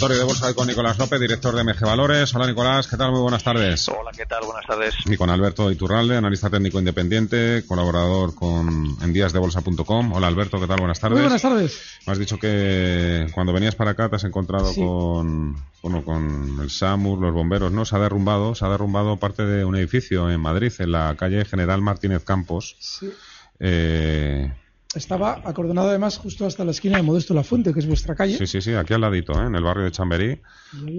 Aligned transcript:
Consultorio 0.00 0.24
de 0.24 0.32
Bolsa 0.32 0.54
con 0.54 0.66
Nicolás 0.66 0.98
López, 0.98 1.20
director 1.20 1.54
de 1.54 1.62
MG 1.62 1.80
Valores. 1.82 2.34
Hola 2.34 2.46
Nicolás, 2.46 2.88
¿qué 2.88 2.96
tal? 2.96 3.10
Muy 3.10 3.20
buenas 3.20 3.44
tardes. 3.44 3.86
Hola, 3.86 4.10
¿qué 4.16 4.24
tal? 4.24 4.44
Buenas 4.46 4.64
tardes. 4.64 4.94
Y 5.04 5.14
con 5.18 5.28
Alberto 5.28 5.70
Iturralde, 5.70 6.16
analista 6.16 6.48
técnico 6.48 6.78
independiente, 6.78 7.64
colaborador 7.68 8.34
con 8.34 8.96
en 9.02 9.12
díasdebolsa.com. 9.12 10.12
Hola 10.14 10.26
Alberto, 10.26 10.58
¿qué 10.58 10.66
tal? 10.66 10.78
Buenas 10.78 11.00
tardes. 11.00 11.16
Muy 11.18 11.24
buenas 11.24 11.42
tardes. 11.42 11.98
Me 12.06 12.14
has 12.14 12.18
dicho 12.18 12.38
que 12.38 13.26
cuando 13.34 13.52
venías 13.52 13.74
para 13.74 13.90
acá 13.90 14.08
te 14.08 14.16
has 14.16 14.24
encontrado 14.24 14.74
con, 14.74 15.62
bueno, 15.82 16.02
con 16.02 16.60
el 16.62 16.70
SAMUR, 16.70 17.18
los 17.18 17.34
bomberos, 17.34 17.70
¿no? 17.70 17.84
Se 17.84 17.94
ha 17.94 17.98
derrumbado, 17.98 18.54
se 18.54 18.64
ha 18.64 18.70
derrumbado 18.70 19.18
parte 19.18 19.44
de 19.44 19.66
un 19.66 19.76
edificio 19.76 20.30
en 20.30 20.40
Madrid, 20.40 20.72
en 20.78 20.92
la 20.92 21.14
calle 21.18 21.44
General 21.44 21.82
Martínez 21.82 22.24
Campos. 22.24 22.74
Sí. 22.80 23.12
Eh, 23.58 24.50
Estaba 24.94 25.40
acordonado 25.44 25.88
además 25.88 26.18
justo 26.18 26.46
hasta 26.46 26.64
la 26.64 26.72
esquina 26.72 26.96
de 26.96 27.04
Modesto 27.04 27.32
La 27.32 27.44
Fuente, 27.44 27.72
que 27.72 27.78
es 27.78 27.86
vuestra 27.86 28.16
calle. 28.16 28.36
Sí, 28.36 28.46
sí, 28.48 28.60
sí, 28.60 28.74
aquí 28.74 28.92
al 28.92 29.00
ladito, 29.00 29.40
¿eh? 29.40 29.46
en 29.46 29.54
el 29.54 29.62
barrio 29.62 29.84
de 29.84 29.92
Chamberí. 29.92 30.40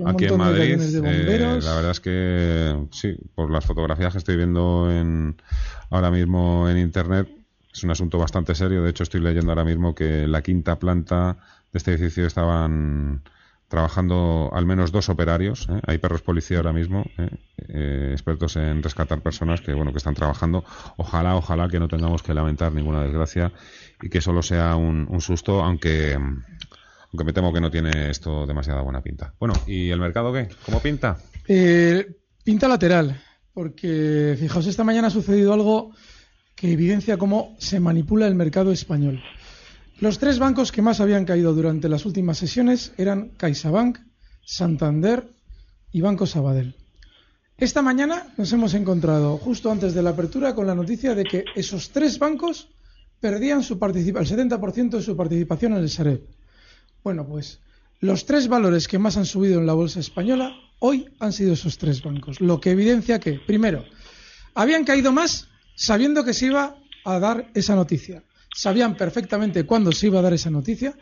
Aquí 0.05 0.25
en 0.25 0.37
Madrid, 0.37 0.79
eh, 1.03 1.59
la 1.61 1.75
verdad 1.75 1.91
es 1.91 1.99
que 1.99 2.87
sí, 2.91 3.17
por 3.35 3.51
las 3.51 3.65
fotografías 3.65 4.13
que 4.13 4.19
estoy 4.19 4.37
viendo 4.37 4.89
en, 4.89 5.35
ahora 5.89 6.09
mismo 6.09 6.69
en 6.69 6.77
internet, 6.77 7.27
es 7.73 7.83
un 7.83 7.91
asunto 7.91 8.17
bastante 8.17 8.55
serio. 8.55 8.81
De 8.81 8.91
hecho, 8.91 9.03
estoy 9.03 9.19
leyendo 9.19 9.51
ahora 9.51 9.65
mismo 9.65 9.93
que 9.93 10.25
la 10.25 10.41
quinta 10.41 10.79
planta 10.79 11.37
de 11.73 11.77
este 11.77 11.91
edificio 11.91 12.25
estaban 12.25 13.21
trabajando 13.71 14.51
al 14.53 14.65
menos 14.65 14.91
dos 14.91 15.07
operarios. 15.07 15.67
¿eh? 15.69 15.79
Hay 15.87 15.97
perros 15.97 16.21
policía 16.21 16.57
ahora 16.57 16.73
mismo, 16.73 17.05
¿eh? 17.17 17.29
Eh, 17.69 18.09
expertos 18.11 18.57
en 18.57 18.83
rescatar 18.83 19.21
personas 19.21 19.61
que 19.61 19.73
bueno 19.73 19.93
que 19.93 19.97
están 19.97 20.13
trabajando. 20.13 20.65
Ojalá, 20.97 21.37
ojalá 21.37 21.69
que 21.69 21.79
no 21.79 21.87
tengamos 21.87 22.21
que 22.21 22.33
lamentar 22.33 22.73
ninguna 22.73 23.01
desgracia 23.01 23.53
y 24.01 24.09
que 24.09 24.19
solo 24.19 24.43
sea 24.43 24.75
un, 24.75 25.07
un 25.09 25.21
susto, 25.21 25.63
aunque 25.63 26.15
aunque 26.15 27.23
me 27.23 27.31
temo 27.31 27.53
que 27.53 27.61
no 27.61 27.71
tiene 27.71 28.09
esto 28.09 28.45
demasiada 28.45 28.81
buena 28.81 29.01
pinta. 29.01 29.33
Bueno, 29.39 29.53
¿y 29.65 29.89
el 29.89 29.99
mercado 29.99 30.33
qué? 30.33 30.49
¿Cómo 30.65 30.81
pinta? 30.81 31.17
Eh, 31.47 32.05
pinta 32.43 32.67
lateral, 32.67 33.21
porque 33.53 34.35
fijaos, 34.37 34.67
esta 34.67 34.83
mañana 34.83 35.07
ha 35.07 35.11
sucedido 35.11 35.53
algo 35.53 35.95
que 36.55 36.73
evidencia 36.73 37.17
cómo 37.17 37.55
se 37.57 37.79
manipula 37.79 38.27
el 38.27 38.35
mercado 38.35 38.73
español. 38.73 39.23
Los 40.01 40.17
tres 40.17 40.39
bancos 40.39 40.71
que 40.71 40.81
más 40.81 40.99
habían 40.99 41.25
caído 41.25 41.53
durante 41.53 41.87
las 41.87 42.07
últimas 42.07 42.39
sesiones 42.39 42.91
eran 42.97 43.29
CaixaBank, 43.37 43.99
Santander 44.43 45.29
y 45.91 46.01
Banco 46.01 46.25
Sabadell. 46.25 46.75
Esta 47.55 47.83
mañana 47.83 48.33
nos 48.35 48.51
hemos 48.51 48.73
encontrado 48.73 49.37
justo 49.37 49.71
antes 49.71 49.93
de 49.93 50.01
la 50.01 50.09
apertura 50.09 50.55
con 50.55 50.65
la 50.65 50.73
noticia 50.73 51.13
de 51.13 51.23
que 51.23 51.45
esos 51.55 51.91
tres 51.91 52.17
bancos 52.17 52.67
perdían 53.19 53.61
su 53.61 53.73
el 53.73 53.79
70% 53.79 54.89
de 54.89 55.03
su 55.03 55.15
participación 55.15 55.73
en 55.73 55.83
el 55.83 55.89
Sareb. 55.91 56.25
Bueno, 57.03 57.27
pues 57.27 57.59
los 57.99 58.25
tres 58.25 58.47
valores 58.47 58.87
que 58.87 58.97
más 58.97 59.17
han 59.17 59.27
subido 59.27 59.59
en 59.59 59.67
la 59.67 59.73
bolsa 59.73 59.99
española 59.99 60.51
hoy 60.79 61.13
han 61.19 61.31
sido 61.31 61.53
esos 61.53 61.77
tres 61.77 62.01
bancos, 62.01 62.41
lo 62.41 62.59
que 62.59 62.71
evidencia 62.71 63.19
que, 63.19 63.33
primero, 63.33 63.85
habían 64.55 64.83
caído 64.83 65.11
más 65.11 65.47
sabiendo 65.75 66.23
que 66.23 66.33
se 66.33 66.47
iba 66.47 66.75
a 67.05 67.19
dar 67.19 67.51
esa 67.53 67.75
noticia. 67.75 68.23
Sabían 68.53 68.95
perfectamente 68.95 69.65
cuándo 69.65 69.91
se 69.91 70.07
iba 70.07 70.19
a 70.19 70.21
dar 70.21 70.33
esa 70.33 70.49
noticia 70.49 70.95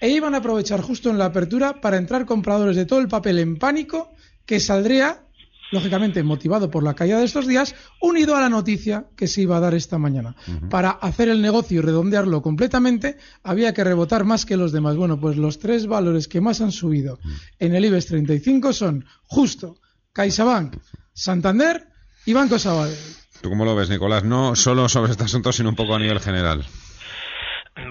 e 0.00 0.10
iban 0.10 0.34
a 0.34 0.38
aprovechar 0.38 0.80
justo 0.80 1.10
en 1.10 1.18
la 1.18 1.26
apertura 1.26 1.80
para 1.80 1.96
entrar 1.96 2.26
compradores 2.26 2.76
de 2.76 2.86
todo 2.86 3.00
el 3.00 3.08
papel 3.08 3.38
en 3.38 3.56
pánico 3.56 4.12
que 4.44 4.60
saldría, 4.60 5.24
lógicamente 5.72 6.22
motivado 6.22 6.70
por 6.70 6.82
la 6.82 6.94
caída 6.94 7.18
de 7.18 7.24
estos 7.24 7.46
días, 7.46 7.74
unido 8.00 8.36
a 8.36 8.40
la 8.40 8.48
noticia 8.48 9.06
que 9.16 9.26
se 9.26 9.42
iba 9.42 9.56
a 9.56 9.60
dar 9.60 9.74
esta 9.74 9.98
mañana. 9.98 10.36
Para 10.70 10.90
hacer 10.90 11.28
el 11.28 11.42
negocio 11.42 11.78
y 11.78 11.80
redondearlo 11.82 12.42
completamente, 12.42 13.16
había 13.42 13.74
que 13.74 13.84
rebotar 13.84 14.24
más 14.24 14.46
que 14.46 14.56
los 14.56 14.72
demás. 14.72 14.96
Bueno, 14.96 15.18
pues 15.18 15.36
los 15.36 15.58
tres 15.58 15.86
valores 15.86 16.28
que 16.28 16.40
más 16.40 16.60
han 16.60 16.72
subido 16.72 17.18
en 17.58 17.74
el 17.74 17.84
IBEX 17.84 18.06
35 18.06 18.72
son 18.72 19.04
justo 19.26 19.78
CaixaBank, 20.12 20.76
Santander 21.12 21.88
y 22.24 22.32
Banco 22.32 22.58
Sabadell. 22.58 22.96
¿Tú 23.40 23.50
cómo 23.50 23.64
lo 23.64 23.74
ves, 23.74 23.88
Nicolás? 23.90 24.24
No 24.24 24.56
solo 24.56 24.88
sobre 24.88 25.12
este 25.12 25.24
asunto, 25.24 25.52
sino 25.52 25.68
un 25.68 25.76
poco 25.76 25.94
a 25.94 25.98
nivel 25.98 26.20
general. 26.20 26.64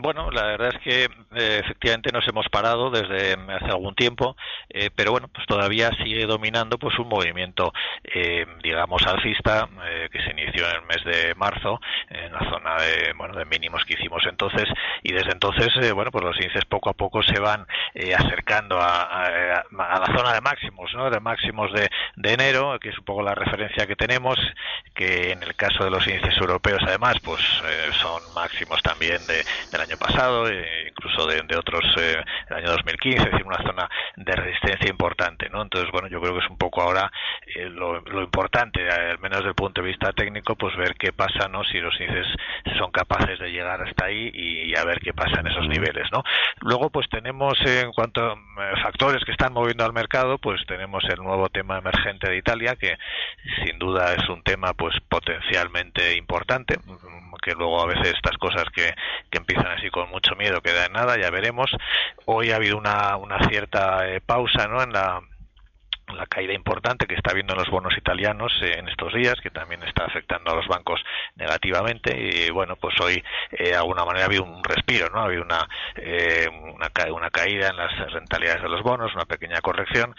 Bueno, 0.01 0.31
la 0.31 0.43
verdad 0.47 0.71
es 0.73 0.81
que 0.81 1.03
eh, 1.35 1.61
efectivamente 1.63 2.11
nos 2.11 2.27
hemos 2.27 2.49
parado 2.49 2.89
desde 2.89 3.33
hace 3.33 3.65
algún 3.65 3.93
tiempo, 3.93 4.35
eh, 4.69 4.89
pero 4.95 5.11
bueno, 5.11 5.27
pues 5.27 5.45
todavía 5.45 5.91
sigue 6.03 6.25
dominando 6.25 6.79
pues 6.79 6.97
un 6.97 7.07
movimiento, 7.07 7.71
eh, 8.03 8.47
digamos, 8.63 9.05
alcista 9.05 9.69
eh, 9.85 10.09
que 10.11 10.23
se 10.23 10.31
inició 10.31 10.67
en 10.67 10.75
el 10.77 10.81
mes 10.83 11.03
de 11.05 11.35
marzo 11.35 11.79
en 12.09 12.33
la 12.33 12.39
zona 12.49 12.75
de, 12.77 13.13
bueno, 13.15 13.35
de 13.35 13.45
mínimos 13.45 13.85
que 13.85 13.93
hicimos 13.93 14.23
entonces 14.27 14.65
y 15.03 15.13
desde 15.13 15.31
entonces, 15.33 15.69
eh, 15.79 15.91
bueno, 15.91 16.09
pues 16.09 16.23
los 16.23 16.37
índices 16.37 16.65
poco 16.65 16.89
a 16.89 16.93
poco 16.93 17.21
se 17.21 17.39
van 17.39 17.67
eh, 17.93 18.15
acercando 18.15 18.79
a, 18.81 19.03
a- 19.03 19.65
a 19.77 19.99
la 19.99 20.17
zona 20.17 20.33
de 20.33 20.41
máximos, 20.41 20.91
¿no? 20.95 21.11
De 21.11 21.19
máximos 21.19 21.71
de, 21.73 21.89
de 22.15 22.33
enero, 22.33 22.79
que 22.79 22.89
es 22.89 22.97
un 22.97 23.05
poco 23.05 23.21
la 23.21 23.35
referencia 23.35 23.85
que 23.85 23.95
tenemos, 23.95 24.35
que 24.95 25.31
en 25.31 25.43
el 25.43 25.55
caso 25.55 25.83
de 25.83 25.91
los 25.91 26.05
índices 26.07 26.35
europeos 26.39 26.81
además, 26.87 27.15
pues 27.23 27.41
son 28.01 28.31
máximos 28.33 28.81
también 28.81 29.25
de, 29.27 29.43
del 29.77 29.89
año 29.89 29.97
pasado, 29.97 30.47
eh, 30.49 30.87
incluso 30.89 31.27
de, 31.27 31.41
de 31.41 31.57
otros 31.57 31.83
eh, 31.97 32.23
del 32.49 32.57
año 32.57 32.71
2015, 32.71 33.17
es 33.17 33.31
decir, 33.31 33.45
una 33.45 33.57
zona 33.57 33.89
de 34.15 34.35
resistencia 34.35 34.89
importante, 34.89 35.49
¿no? 35.49 35.61
Entonces, 35.61 35.91
bueno, 35.91 36.07
yo 36.07 36.21
creo 36.21 36.33
que 36.33 36.45
es 36.45 36.49
un 36.49 36.57
poco 36.57 36.81
ahora 36.81 37.11
eh, 37.55 37.69
lo, 37.69 37.99
lo 38.01 38.21
importante, 38.21 38.89
al 38.89 39.19
menos 39.19 39.39
desde 39.39 39.49
el 39.49 39.55
punto 39.55 39.81
de 39.81 39.87
vista 39.87 40.13
técnico, 40.13 40.55
pues 40.55 40.75
ver 40.77 40.95
qué 40.95 41.11
pasa, 41.11 41.47
¿no? 41.49 41.63
Si 41.65 41.79
los 41.79 41.99
índices 41.99 42.27
son 42.77 42.91
capaces 42.91 43.37
de 43.39 43.51
llegar 43.51 43.81
hasta 43.81 44.05
ahí 44.05 44.31
y, 44.33 44.71
y 44.71 44.75
a 44.75 44.85
ver 44.85 44.99
qué 44.99 45.13
pasa 45.13 45.41
en 45.41 45.47
esos 45.47 45.67
niveles, 45.67 46.07
¿no? 46.11 46.23
Luego, 46.61 46.89
pues 46.89 47.07
tenemos 47.09 47.53
eh, 47.65 47.81
en 47.81 47.91
cuanto 47.91 48.21
a 48.21 48.33
eh, 48.33 48.81
factores 48.81 49.23
que 49.25 49.31
están 49.31 49.53
moviendo 49.53 49.83
al 49.83 49.93
mercado, 49.93 50.37
pues 50.37 50.65
tenemos 50.67 51.03
el 51.09 51.17
nuevo 51.17 51.49
tema 51.49 51.77
emergente 51.77 52.29
de 52.29 52.37
Italia, 52.37 52.75
que 52.75 52.97
sin 53.63 53.77
duda 53.77 54.13
es 54.13 54.27
un 54.29 54.41
tema 54.43 54.73
pues 54.73 54.95
potencialmente 55.09 56.15
importante, 56.15 56.77
que 57.41 57.53
luego 57.53 57.81
a 57.81 57.85
veces 57.85 58.13
estas 58.15 58.37
cosas 58.37 58.65
que, 58.73 58.93
que 59.29 59.37
empiezan 59.37 59.64
así 59.67 59.89
con 59.89 60.09
mucho 60.09 60.35
miedo 60.35 60.61
quedan 60.61 60.87
en 60.87 60.93
nada, 60.93 61.17
ya 61.17 61.29
veremos. 61.29 61.71
Hoy 62.25 62.51
ha 62.51 62.57
habido 62.57 62.77
una, 62.77 63.17
una 63.17 63.39
cierta 63.49 64.07
eh, 64.07 64.21
pausa 64.21 64.67
¿no? 64.67 64.81
en 64.81 64.91
la 64.93 65.21
la 66.13 66.25
caída 66.27 66.53
importante 66.53 67.07
que 67.07 67.15
está 67.15 67.31
habiendo 67.31 67.53
en 67.53 67.59
los 67.59 67.69
bonos 67.69 67.97
italianos 67.97 68.51
eh, 68.61 68.77
en 68.77 68.87
estos 68.89 69.13
días, 69.13 69.35
que 69.41 69.49
también 69.49 69.81
está 69.83 70.05
afectando 70.05 70.51
a 70.51 70.55
los 70.55 70.67
bancos 70.67 71.01
negativamente. 71.35 72.15
Y 72.17 72.49
bueno, 72.51 72.75
pues 72.75 72.99
hoy 73.01 73.23
eh, 73.51 73.69
de 73.69 73.75
alguna 73.75 74.05
manera 74.05 74.25
ha 74.25 74.27
habido 74.27 74.43
un 74.43 74.63
respiro, 74.63 75.09
¿no? 75.09 75.19
Ha 75.19 75.25
habido 75.25 75.43
una, 75.43 75.67
eh, 75.95 76.47
una, 76.49 76.91
una, 77.13 77.29
caída 77.29 77.69
en 77.69 77.77
las 77.77 77.91
rentabilidades 78.11 78.63
de 78.63 78.69
los 78.69 78.83
bonos, 78.83 79.13
una 79.15 79.25
pequeña 79.25 79.59
corrección. 79.61 80.15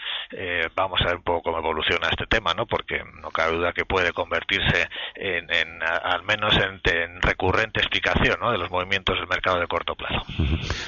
vamos 0.75 1.01
a 1.01 1.05
ver 1.05 1.15
un 1.17 1.23
poco 1.23 1.43
cómo 1.43 1.59
evoluciona 1.59 2.09
este 2.09 2.27
tema, 2.27 2.53
¿no? 2.53 2.65
Porque 2.65 3.03
no 3.21 3.31
cabe 3.31 3.55
duda 3.57 3.73
que 3.73 3.85
puede 3.85 4.11
convertirse 4.11 4.87
en, 5.15 5.51
en 5.51 5.81
al 5.83 6.23
menos 6.23 6.53
en, 6.55 6.81
en, 6.83 7.21
recurrente 7.21 7.79
explicación, 7.79 8.37
¿no? 8.39 8.51
De 8.51 8.57
los 8.57 8.69
movimientos 8.69 9.17
del 9.17 9.27
mercado 9.27 9.59
de 9.59 9.67
corto 9.67 9.95
plazo. 9.95 10.21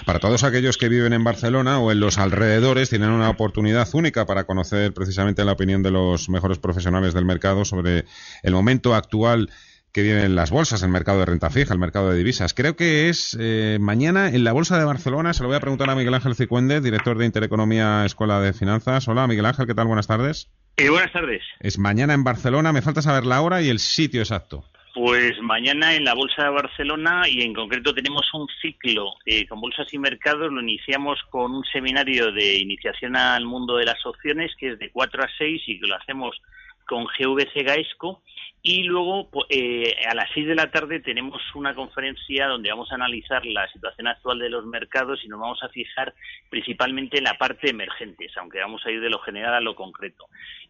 Para 0.06 0.20
todos 0.20 0.44
aquellos 0.44 0.78
que 0.78 0.90
viven 0.90 1.14
en 1.14 1.24
Barcelona 1.24 1.80
o 1.80 1.92
en 1.92 2.00
los 2.00 2.18
alrededores, 2.18 2.90
tienen 2.90 3.10
una 3.10 3.30
oportunidad 3.30 3.88
única 3.94 4.26
para 4.26 4.44
conocer 4.44 4.89
precisamente 4.94 5.46
la 5.46 5.54
opinión 5.54 5.84
de 5.84 5.92
los 5.92 6.30
mejores 6.30 6.58
profesionales 6.60 7.14
del 7.14 7.26
mercado 7.26 7.66
sobre 7.66 8.06
el 8.44 8.54
momento 8.54 8.96
actual 8.96 9.50
que 9.92 10.04
viven 10.04 10.36
las 10.36 10.52
bolsas, 10.52 10.84
el 10.84 10.90
mercado 10.90 11.20
de 11.20 11.26
renta 11.26 11.50
fija, 11.50 11.74
el 11.74 11.80
mercado 11.80 12.12
de 12.12 12.18
divisas. 12.18 12.54
Creo 12.54 12.76
que 12.76 13.10
es 13.10 13.36
eh, 13.40 13.78
mañana 13.82 14.30
en 14.30 14.44
la 14.44 14.52
Bolsa 14.52 14.78
de 14.78 14.86
Barcelona. 14.86 15.34
Se 15.34 15.42
lo 15.42 15.50
voy 15.50 15.58
a 15.58 15.60
preguntar 15.60 15.90
a 15.90 15.96
Miguel 15.96 16.14
Ángel 16.14 16.36
Cicuende, 16.36 16.82
director 16.82 17.18
de 17.18 17.26
Intereconomía 17.26 18.06
Escuela 18.06 18.40
de 18.40 18.54
Finanzas. 18.54 19.08
Hola, 19.08 19.28
Miguel 19.28 19.46
Ángel, 19.46 19.66
¿qué 19.66 19.74
tal? 19.74 19.88
Buenas 19.88 20.08
tardes. 20.08 20.50
Eh, 20.78 20.90
buenas 20.90 21.12
tardes. 21.12 21.42
Es 21.60 21.80
mañana 21.80 22.14
en 22.14 22.24
Barcelona. 22.24 22.72
Me 22.72 22.82
falta 22.82 23.02
saber 23.02 23.26
la 23.26 23.42
hora 23.42 23.62
y 23.62 23.70
el 23.70 23.80
sitio 23.80 24.22
exacto. 24.22 24.64
Pues 25.00 25.42
mañana 25.42 25.96
en 25.96 26.04
la 26.04 26.14
Bolsa 26.14 26.44
de 26.44 26.50
Barcelona 26.50 27.22
y 27.26 27.42
en 27.42 27.54
concreto 27.54 27.94
tenemos 27.96 28.30
un 28.34 28.50
ciclo 28.62 29.14
eh, 29.26 29.48
con 29.48 29.62
bolsas 29.62 29.88
y 29.94 29.98
mercados. 29.98 30.52
Lo 30.52 30.60
iniciamos 30.60 31.18
con 31.30 31.56
un 31.56 31.64
seminario 31.72 32.34
de 32.34 32.58
iniciación 32.58 33.16
al 33.16 33.46
mundo 33.46 33.78
de 33.78 33.86
las 33.86 34.06
opciones 34.06 34.52
que 34.60 34.74
es 34.74 34.80
de 34.80 34.92
4 34.92 35.24
a 35.24 35.28
6 35.38 35.62
y 35.68 35.80
que 35.80 35.88
lo 35.88 35.96
hacemos 35.96 36.42
con 36.86 37.06
GVC 37.06 37.64
Gaesco 37.64 38.22
y 38.62 38.84
luego 38.84 39.30
eh, 39.50 39.96
a 40.06 40.14
las 40.14 40.30
6 40.34 40.48
de 40.48 40.56
la 40.56 40.70
tarde 40.70 41.00
tenemos 41.00 41.42
una 41.56 41.74
conferencia 41.74 42.48
donde 42.48 42.70
vamos 42.70 42.92
a 42.92 42.96
analizar 42.96 43.46
la 43.46 43.72
situación 43.72 44.08
actual 44.08 44.40
de 44.40 44.50
los 44.50 44.66
mercados 44.66 45.24
y 45.24 45.30
nos 45.30 45.40
vamos 45.40 45.64
a 45.64 45.70
fijar 45.70 46.14
principalmente 46.50 47.20
en 47.20 47.24
la 47.24 47.38
parte 47.38 47.70
emergentes, 47.70 48.36
aunque 48.38 48.60
vamos 48.60 48.86
a 48.86 48.92
ir 48.92 49.00
de 49.00 49.10
lo 49.10 49.20
general 49.20 49.54
a 49.54 49.62
lo 49.62 49.76
concreto. 49.76 50.26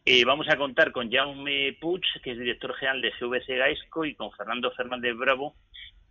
Eh, 0.05 0.23
vamos 0.23 0.47
a 0.49 0.57
contar 0.57 0.91
con 0.91 1.11
Jaume 1.11 1.75
Puig, 1.79 2.03
que 2.23 2.31
es 2.31 2.37
director 2.37 2.75
general 2.75 3.01
de 3.01 3.11
GVC 3.19 3.57
Gaesco, 3.57 4.05
y 4.05 4.13
con 4.13 4.31
Fernando 4.33 4.69
Fernández 4.71 5.15
Bravo, 5.15 5.55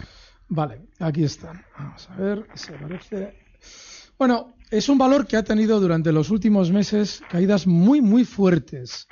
Vale, 0.49 0.83
aquí 0.99 1.25
están. 1.25 1.65
Vamos 1.79 2.09
a 2.11 2.17
ver, 2.17 2.47
se 2.55 2.73
parece. 2.73 3.39
Bueno, 4.19 4.55
es 4.71 4.89
un 4.89 4.99
valor 4.99 5.27
que 5.27 5.37
ha 5.37 5.43
tenido 5.43 5.81
durante 5.81 6.13
los 6.13 6.31
últimos 6.31 6.71
meses 6.71 7.23
caídas 7.31 7.67
muy, 7.67 8.01
muy 8.01 8.25
fuertes. 8.25 9.09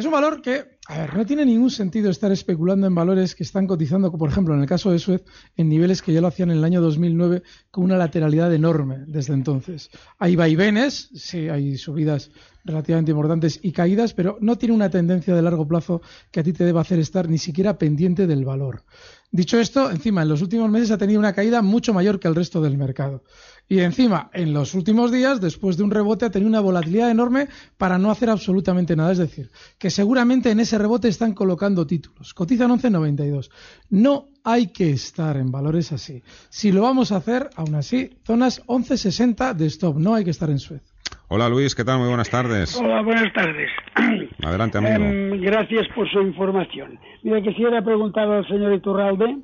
Es 0.00 0.06
un 0.06 0.12
valor 0.12 0.40
que, 0.40 0.78
a 0.86 0.96
ver, 0.96 1.14
no 1.14 1.26
tiene 1.26 1.44
ningún 1.44 1.70
sentido 1.70 2.08
estar 2.08 2.32
especulando 2.32 2.86
en 2.86 2.94
valores 2.94 3.34
que 3.34 3.42
están 3.42 3.66
cotizando, 3.66 4.10
por 4.10 4.30
ejemplo, 4.30 4.54
en 4.54 4.60
el 4.62 4.66
caso 4.66 4.90
de 4.90 4.98
Suez, 4.98 5.22
en 5.58 5.68
niveles 5.68 6.00
que 6.00 6.14
ya 6.14 6.22
lo 6.22 6.28
hacían 6.28 6.50
en 6.50 6.56
el 6.56 6.64
año 6.64 6.80
2009 6.80 7.42
con 7.70 7.84
una 7.84 7.98
lateralidad 7.98 8.50
enorme 8.54 9.04
desde 9.06 9.34
entonces. 9.34 9.90
Hay 10.18 10.36
vaivenes, 10.36 11.10
sí, 11.14 11.50
hay 11.50 11.76
subidas 11.76 12.30
relativamente 12.64 13.10
importantes 13.10 13.60
y 13.62 13.72
caídas, 13.72 14.14
pero 14.14 14.38
no 14.40 14.56
tiene 14.56 14.74
una 14.74 14.88
tendencia 14.88 15.34
de 15.34 15.42
largo 15.42 15.68
plazo 15.68 16.00
que 16.30 16.40
a 16.40 16.42
ti 16.44 16.54
te 16.54 16.64
deba 16.64 16.80
hacer 16.80 16.98
estar 16.98 17.28
ni 17.28 17.36
siquiera 17.36 17.76
pendiente 17.76 18.26
del 18.26 18.46
valor. 18.46 18.84
Dicho 19.30 19.60
esto, 19.60 19.90
encima, 19.90 20.22
en 20.22 20.30
los 20.30 20.40
últimos 20.40 20.70
meses 20.70 20.92
ha 20.92 20.98
tenido 20.98 21.20
una 21.20 21.34
caída 21.34 21.60
mucho 21.60 21.92
mayor 21.92 22.18
que 22.18 22.28
el 22.28 22.34
resto 22.34 22.62
del 22.62 22.78
mercado. 22.78 23.22
Y 23.70 23.78
encima, 23.82 24.30
en 24.32 24.52
los 24.52 24.74
últimos 24.74 25.12
días, 25.12 25.40
después 25.40 25.76
de 25.76 25.84
un 25.84 25.92
rebote, 25.92 26.24
ha 26.24 26.30
tenido 26.30 26.48
una 26.48 26.58
volatilidad 26.58 27.08
enorme 27.08 27.46
para 27.78 27.98
no 27.98 28.10
hacer 28.10 28.28
absolutamente 28.28 28.96
nada. 28.96 29.12
Es 29.12 29.18
decir, 29.18 29.48
que 29.78 29.90
seguramente 29.90 30.50
en 30.50 30.58
ese 30.58 30.76
rebote 30.76 31.06
están 31.06 31.34
colocando 31.34 31.86
títulos. 31.86 32.34
Cotizan 32.34 32.72
11.92. 32.72 33.48
No 33.90 34.26
hay 34.42 34.72
que 34.72 34.90
estar 34.90 35.36
en 35.36 35.52
valores 35.52 35.92
así. 35.92 36.20
Si 36.48 36.72
lo 36.72 36.82
vamos 36.82 37.12
a 37.12 37.18
hacer, 37.18 37.48
aún 37.54 37.76
así, 37.76 38.10
zonas 38.24 38.60
11.60 38.66 39.54
de 39.54 39.66
stop. 39.66 39.98
No 39.98 40.16
hay 40.16 40.24
que 40.24 40.30
estar 40.30 40.50
en 40.50 40.58
Suez. 40.58 40.82
Hola 41.28 41.48
Luis, 41.48 41.76
¿qué 41.76 41.84
tal? 41.84 42.00
Muy 42.00 42.08
buenas 42.08 42.28
tardes. 42.28 42.76
Hola, 42.76 43.02
buenas 43.02 43.32
tardes. 43.32 43.70
Adelante, 44.42 44.78
amigo. 44.78 44.96
Em, 44.96 45.40
gracias 45.42 45.86
por 45.94 46.10
su 46.10 46.20
información. 46.22 46.98
Mira, 47.22 47.40
quisiera 47.40 47.80
preguntar 47.84 48.28
al 48.28 48.48
señor 48.48 48.74
Iturralde. 48.74 49.36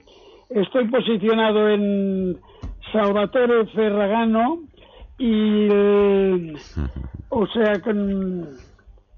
Estoy 0.51 0.89
posicionado 0.89 1.69
en 1.69 2.41
Salvatore 2.93 3.67
Ferragano 3.67 4.61
y, 5.19 5.69
o 7.29 7.47
sea, 7.49 7.81
con, 7.83 8.49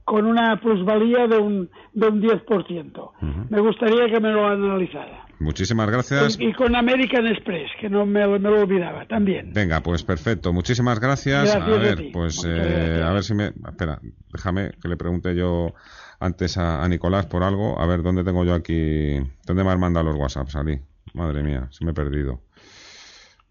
con 0.04 0.26
una 0.26 0.60
plusvalía 0.60 1.26
de 1.26 1.38
un, 1.38 1.70
de 1.92 2.08
un 2.08 2.22
10%. 2.22 3.10
Me 3.50 3.60
gustaría 3.60 4.06
que 4.06 4.20
me 4.20 4.30
lo 4.30 4.46
analizara. 4.46 5.28
Muchísimas 5.40 5.88
gracias. 5.88 6.36
Y, 6.40 6.52
con 6.52 6.74
American 6.74 7.26
Express, 7.28 7.70
que 7.80 7.88
no 7.88 8.04
me, 8.04 8.26
me, 8.26 8.38
lo 8.38 8.62
olvidaba 8.62 9.06
también. 9.06 9.52
Venga, 9.52 9.80
pues 9.82 10.02
perfecto. 10.02 10.52
Muchísimas 10.52 10.98
gracias. 10.98 11.54
a 11.54 11.60
ver, 11.60 12.10
pues 12.12 12.44
eh, 12.44 13.02
a 13.04 13.12
ver 13.12 13.22
si 13.22 13.34
me. 13.34 13.46
Espera, 13.46 14.00
déjame 14.32 14.72
que 14.82 14.88
le 14.88 14.96
pregunte 14.96 15.36
yo 15.36 15.74
antes 16.18 16.58
a, 16.58 16.86
Nicolás 16.88 17.26
por 17.26 17.44
algo. 17.44 17.80
A 17.80 17.86
ver, 17.86 18.02
¿dónde 18.02 18.24
tengo 18.24 18.44
yo 18.44 18.54
aquí? 18.54 19.20
¿Dónde 19.46 19.62
me 19.62 19.70
han 19.70 19.78
mandado 19.78 20.06
los 20.06 20.16
WhatsApp? 20.16 20.48
Salí. 20.48 20.80
Madre 21.14 21.42
mía, 21.42 21.68
se 21.70 21.84
me 21.84 21.92
he 21.92 21.94
perdido. 21.94 22.40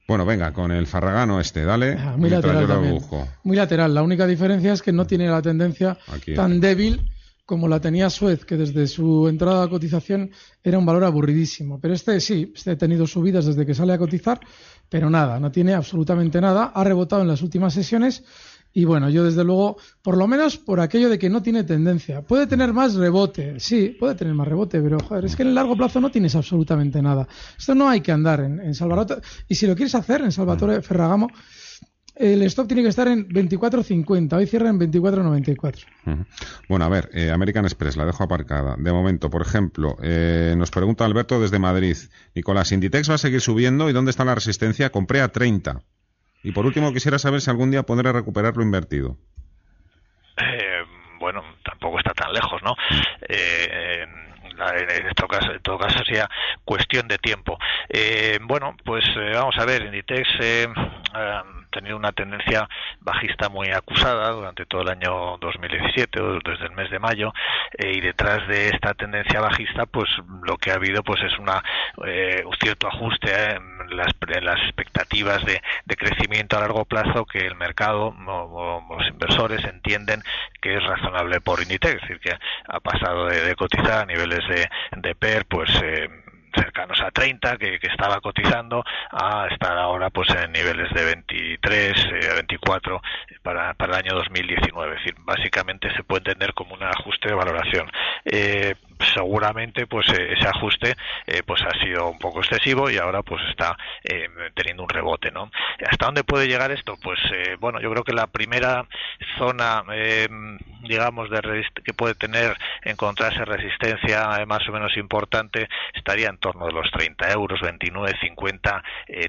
Bueno, 0.07 0.25
venga, 0.25 0.53
con 0.53 0.71
el 0.71 0.87
Farragano 0.87 1.41
este, 1.41 1.65
dale. 1.65 1.97
Ah, 1.99 2.15
muy 2.17 2.29
lateral 2.29 3.01
Muy 3.43 3.57
lateral. 3.57 3.93
La 3.93 4.03
única 4.03 4.25
diferencia 4.25 4.71
es 4.71 4.81
que 4.81 4.93
no 4.93 5.05
tiene 5.05 5.27
la 5.27 5.41
tendencia 5.41 5.97
tan 6.33 6.61
débil 6.61 7.01
como 7.45 7.67
la 7.67 7.79
tenía 7.79 8.09
Suez, 8.09 8.45
que 8.45 8.57
desde 8.57 8.87
su 8.87 9.27
entrada 9.27 9.63
a 9.63 9.69
cotización 9.69 10.31
era 10.63 10.77
un 10.77 10.85
valor 10.85 11.03
aburridísimo. 11.03 11.79
Pero 11.79 11.93
este 11.93 12.19
sí, 12.21 12.51
este 12.55 12.71
ha 12.71 12.77
tenido 12.77 13.05
subidas 13.05 13.45
desde 13.45 13.65
que 13.65 13.73
sale 13.73 13.93
a 13.93 13.97
cotizar, 13.97 14.39
pero 14.89 15.09
nada, 15.09 15.39
no 15.39 15.51
tiene 15.51 15.73
absolutamente 15.73 16.39
nada. 16.39 16.71
Ha 16.73 16.83
rebotado 16.83 17.21
en 17.21 17.29
las 17.29 17.41
últimas 17.41 17.73
sesiones 17.73 18.23
y 18.77 18.85
bueno, 18.85 19.09
yo 19.09 19.23
desde 19.23 19.43
luego, 19.43 19.77
por 20.03 20.17
lo 20.17 20.27
menos 20.27 20.59
por 20.59 20.79
aquello 20.79 21.09
de 21.09 21.17
que 21.17 21.31
no 21.31 21.41
tiene 21.41 21.63
tendencia. 21.63 22.21
Puede 22.21 22.45
tener 22.45 22.73
más 22.73 22.93
rebote, 22.93 23.59
sí, 23.59 23.97
puede 23.99 24.13
tener 24.13 24.35
más 24.35 24.47
rebote, 24.47 24.79
pero 24.79 24.99
joder, 24.99 25.25
es 25.25 25.35
que 25.35 25.41
en 25.41 25.47
el 25.47 25.55
largo 25.55 25.75
plazo 25.75 25.99
no 25.99 26.11
tienes 26.11 26.35
absolutamente 26.35 27.01
nada. 27.01 27.27
Esto 27.57 27.73
no 27.73 27.89
hay 27.89 28.01
que 28.01 28.11
andar 28.11 28.39
en, 28.41 28.59
en. 28.59 28.73
Y 29.47 29.55
si 29.55 29.65
lo 29.65 29.75
quieres 29.75 29.95
hacer 29.95 30.21
en 30.21 30.31
Salvatore 30.31 30.83
Ferragamo, 30.83 31.27
el 32.13 32.43
stop 32.43 32.67
tiene 32.67 32.83
que 32.83 32.89
estar 32.89 33.07
en 33.07 33.27
24.50. 33.27 34.33
Hoy 34.33 34.45
cierra 34.45 34.69
en 34.69 34.79
24.94. 34.79 36.27
Bueno, 36.69 36.85
a 36.85 36.89
ver, 36.89 37.09
eh, 37.13 37.31
American 37.31 37.65
Express, 37.65 37.97
la 37.97 38.05
dejo 38.05 38.25
aparcada. 38.25 38.75
De 38.77 38.91
momento, 38.91 39.31
por 39.31 39.41
ejemplo, 39.41 39.97
eh, 40.03 40.53
nos 40.55 40.69
pregunta 40.69 41.03
Alberto 41.03 41.41
desde 41.41 41.57
Madrid. 41.57 41.97
Nicolás, 42.35 42.71
¿Inditex 42.71 43.09
va 43.09 43.15
a 43.15 43.17
seguir 43.17 43.41
subiendo 43.41 43.89
y 43.89 43.93
dónde 43.93 44.11
está 44.11 44.23
la 44.23 44.35
resistencia? 44.35 44.91
Compré 44.91 45.21
a 45.21 45.29
30. 45.29 45.81
Y 46.43 46.51
por 46.51 46.65
último, 46.65 46.93
quisiera 46.93 47.19
saber 47.19 47.41
si 47.41 47.49
algún 47.49 47.71
día 47.71 47.83
podré 47.83 48.11
recuperar 48.11 48.55
lo 48.55 48.63
invertido. 48.63 49.17
Eh, 50.37 50.83
bueno, 51.19 51.43
tampoco 51.63 51.97
está 51.99 52.13
tan 52.13 52.31
lejos, 52.31 52.61
¿no? 52.63 52.75
Eh, 53.27 54.03
en, 54.03 55.27
caso, 55.27 55.51
en 55.51 55.61
todo 55.61 55.77
caso 55.77 55.99
sería 56.05 56.29
cuestión 56.63 57.07
de 57.07 57.17
tiempo. 57.17 57.57
Eh, 57.89 58.39
bueno, 58.43 58.75
pues 58.85 59.03
vamos 59.33 59.57
a 59.57 59.65
ver, 59.65 59.83
Inditex 59.83 60.27
ha 61.13 61.43
tenido 61.77 61.97
una 61.97 62.11
tendencia 62.11 62.67
bajista 62.99 63.49
muy 63.49 63.69
acusada 63.69 64.31
durante 64.31 64.65
todo 64.65 64.81
el 64.81 64.89
año 64.89 65.37
2017 65.39 66.19
o 66.19 66.39
desde 66.39 66.65
el 66.65 66.71
mes 66.71 66.89
de 66.91 66.99
mayo 66.99 67.33
y 67.77 68.01
detrás 68.01 68.47
de 68.47 68.69
esta 68.69 68.93
tendencia 68.93 69.41
bajista 69.41 69.85
pues 69.85 70.09
lo 70.43 70.57
que 70.57 70.71
ha 70.71 70.75
habido 70.75 71.03
pues 71.03 71.21
es 71.23 71.37
una 71.39 71.63
un 71.97 72.55
cierto 72.61 72.87
ajuste 72.87 73.51
en 73.55 73.95
las, 73.95 74.11
en 74.27 74.45
las 74.45 74.59
expectativas 74.61 74.97
perspectivas 74.97 75.45
de, 75.45 75.95
crecimiento 75.95 76.57
a 76.57 76.61
largo 76.61 76.85
plazo 76.85 77.25
que 77.25 77.39
el 77.39 77.55
mercado 77.55 78.13
los 78.17 79.07
inversores 79.07 79.63
entienden 79.65 80.21
que 80.61 80.77
es 80.77 80.83
razonable 80.83 81.41
por 81.41 81.61
Inditex, 81.61 81.95
es 81.95 82.01
decir, 82.01 82.19
que 82.19 82.37
ha 82.67 82.79
pasado 82.79 83.25
de, 83.27 83.55
cotizar 83.55 84.03
a 84.03 84.05
niveles 84.05 84.47
de, 84.47 84.69
de 84.97 85.15
PER, 85.15 85.45
pues 85.45 85.69
eh, 85.83 86.09
cercanos 86.57 86.99
a 87.01 87.11
30 87.11 87.57
que, 87.57 87.79
estaba 87.87 88.19
cotizando 88.19 88.83
a 89.11 89.47
estar 89.49 89.77
ahora 89.77 90.09
pues 90.09 90.29
en 90.29 90.51
niveles 90.51 90.89
de 90.93 91.05
23 91.05 91.95
eh, 91.95 92.33
24 92.35 93.01
para, 93.41 93.73
para 93.73 93.93
el 93.93 94.05
año 94.05 94.15
2019 94.17 94.95
es 94.95 94.99
decir 94.99 95.15
básicamente 95.19 95.93
se 95.95 96.03
puede 96.03 96.19
entender 96.31 96.53
como 96.53 96.75
un 96.75 96.83
ajuste 96.83 97.29
de 97.29 97.35
valoración. 97.35 97.89
Eh, 98.25 98.75
seguramente 99.13 99.87
pues 99.87 100.07
eh, 100.09 100.33
ese 100.33 100.47
ajuste 100.47 100.95
eh, 101.25 101.43
pues 101.45 101.61
ha 101.63 101.71
sido 101.83 102.09
un 102.09 102.19
poco 102.19 102.39
excesivo 102.39 102.89
y 102.89 102.97
ahora 102.97 103.21
pues 103.23 103.41
está 103.49 103.77
eh, 104.03 104.29
teniendo 104.55 104.83
un 104.83 104.89
rebote 104.89 105.31
no 105.31 105.51
hasta 105.87 106.05
dónde 106.05 106.23
puede 106.23 106.47
llegar 106.47 106.71
esto 106.71 106.95
pues 107.01 107.19
bueno 107.59 107.79
yo 107.79 107.91
creo 107.91 108.03
que 108.03 108.13
la 108.13 108.27
primera 108.27 108.85
zona 109.37 109.83
digamos 110.81 111.29
de 111.29 111.65
que 111.83 111.93
puede 111.93 112.15
tener 112.15 112.57
encontrarse 112.83 113.45
resistencia 113.45 114.45
más 114.45 114.67
o 114.67 114.71
menos 114.71 114.95
importante 114.97 115.67
estaría 115.93 116.29
en 116.29 116.37
torno 116.37 116.65
de 116.65 116.73
los 116.73 116.89
30 116.91 117.31
euros 117.31 117.59
29 117.61 118.17
50 118.19 118.83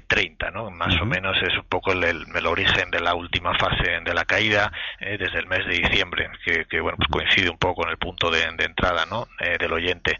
30 0.07 0.51
no 0.51 0.71
más 0.71 0.99
o 1.01 1.05
menos 1.05 1.37
es 1.41 1.55
un 1.55 1.65
poco 1.65 1.91
el, 1.91 2.03
el, 2.03 2.45
origen 2.45 2.89
de 2.91 2.99
la 2.99 3.13
última 3.13 3.57
fase 3.57 3.99
de 4.03 4.13
la 4.13 4.25
caída 4.25 4.71
desde 4.99 5.39
el 5.39 5.47
mes 5.47 5.65
de 5.65 5.79
diciembre 5.79 6.29
que, 6.43 6.79
bueno 6.79 6.97
pues 6.97 7.09
coincide 7.09 7.49
un 7.49 7.57
poco 7.57 7.83
en 7.83 7.91
el 7.91 7.97
punto 7.97 8.29
de, 8.31 8.39
de 8.57 8.65
entrada 8.65 9.05
no 9.05 9.27
del 9.59 9.73
oyente. 9.73 10.17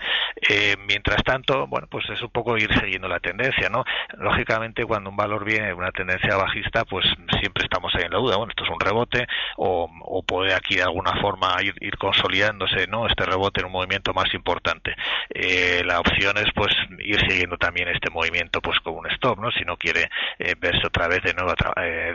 Eh, 0.48 0.76
mientras 0.88 1.24
tanto, 1.24 1.68
bueno, 1.68 1.88
pues 1.90 2.08
es 2.10 2.22
un 2.22 2.30
poco 2.30 2.58
ir 2.58 2.72
siguiendo 2.80 3.08
la 3.08 3.20
tendencia, 3.20 3.70
¿no? 3.70 3.84
Lógicamente, 4.18 4.86
cuando 4.86 5.10
un 5.10 5.18
valor 5.18 5.44
viene 5.44 5.74
una 5.74 5.92
tendencia 5.92 6.36
bajista, 6.36 6.86
pues 6.86 7.06
siempre 7.40 7.64
estamos 7.64 7.94
ahí 7.96 8.04
en 8.04 8.12
la 8.12 8.20
duda, 8.20 8.38
bueno, 8.38 8.52
esto 8.52 8.64
es 8.64 8.70
un 8.70 8.80
rebote 8.80 9.28
o, 9.58 9.90
puede 10.28 10.54
aquí 10.54 10.76
de 10.76 10.84
alguna 10.84 11.20
forma 11.22 11.56
ir, 11.64 11.74
ir, 11.82 11.98
consolidándose, 11.98 12.86
¿no? 12.88 13.08
Este 13.08 13.26
rebote 13.26 13.62
en 13.62 13.68
un 13.68 13.72
movimiento 13.72 14.14
más 14.14 14.32
importante. 14.34 14.96
Eh, 15.30 15.82
la 15.86 16.00
opción 16.00 16.38
es, 16.38 16.48
pues, 16.54 16.72
ir 17.00 17.20
siguiendo 17.28 17.58
también 17.58 17.88
este 17.88 18.12
movimiento, 18.12 18.62
pues, 18.62 18.80
como 18.82 19.00
un 19.00 19.08
stop, 19.12 19.40
¿no? 19.40 19.50
Si 19.52 19.64
no 19.66 19.78
quiere 19.78 20.10
eh, 20.38 20.56
verse 20.60 20.86
otra 20.86 21.08
vez 21.08 21.24
de 21.24 21.34
nuevo, 21.34 21.54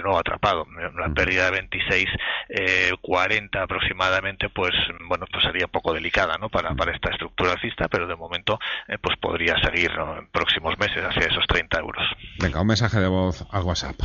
nuevo 0.03 0.19
atrapado. 0.19 0.67
La 0.97 1.09
pérdida 1.09 1.47
de 1.47 1.51
26, 1.53 2.09
40 3.01 3.63
aproximadamente, 3.63 4.49
pues, 4.49 4.73
bueno, 5.09 5.27
pues 5.31 5.45
sería 5.45 5.67
un 5.67 5.73
poco 5.73 5.93
delicada, 5.93 6.37
¿no? 6.39 6.49
Para, 6.49 6.75
para 6.75 6.93
esta 6.93 7.11
estructura 7.15 7.53
alcista, 7.53 7.89
pero 7.89 8.07
de 8.07 8.17
momento 8.17 8.59
eh, 8.87 8.99
pues 9.01 9.17
podría 9.17 9.57
seguir 9.59 9.91
en 9.91 10.29
próximos 10.29 10.79
meses 10.79 11.03
hacia 11.03 11.27
esos 11.29 11.47
30 11.49 11.81
euros. 11.81 12.05
Venga, 12.39 12.61
un 12.61 12.67
mensaje 12.67 13.01
de 13.01 13.09
voz 13.09 13.45
al 13.51 13.63
WhatsApp. 13.63 13.97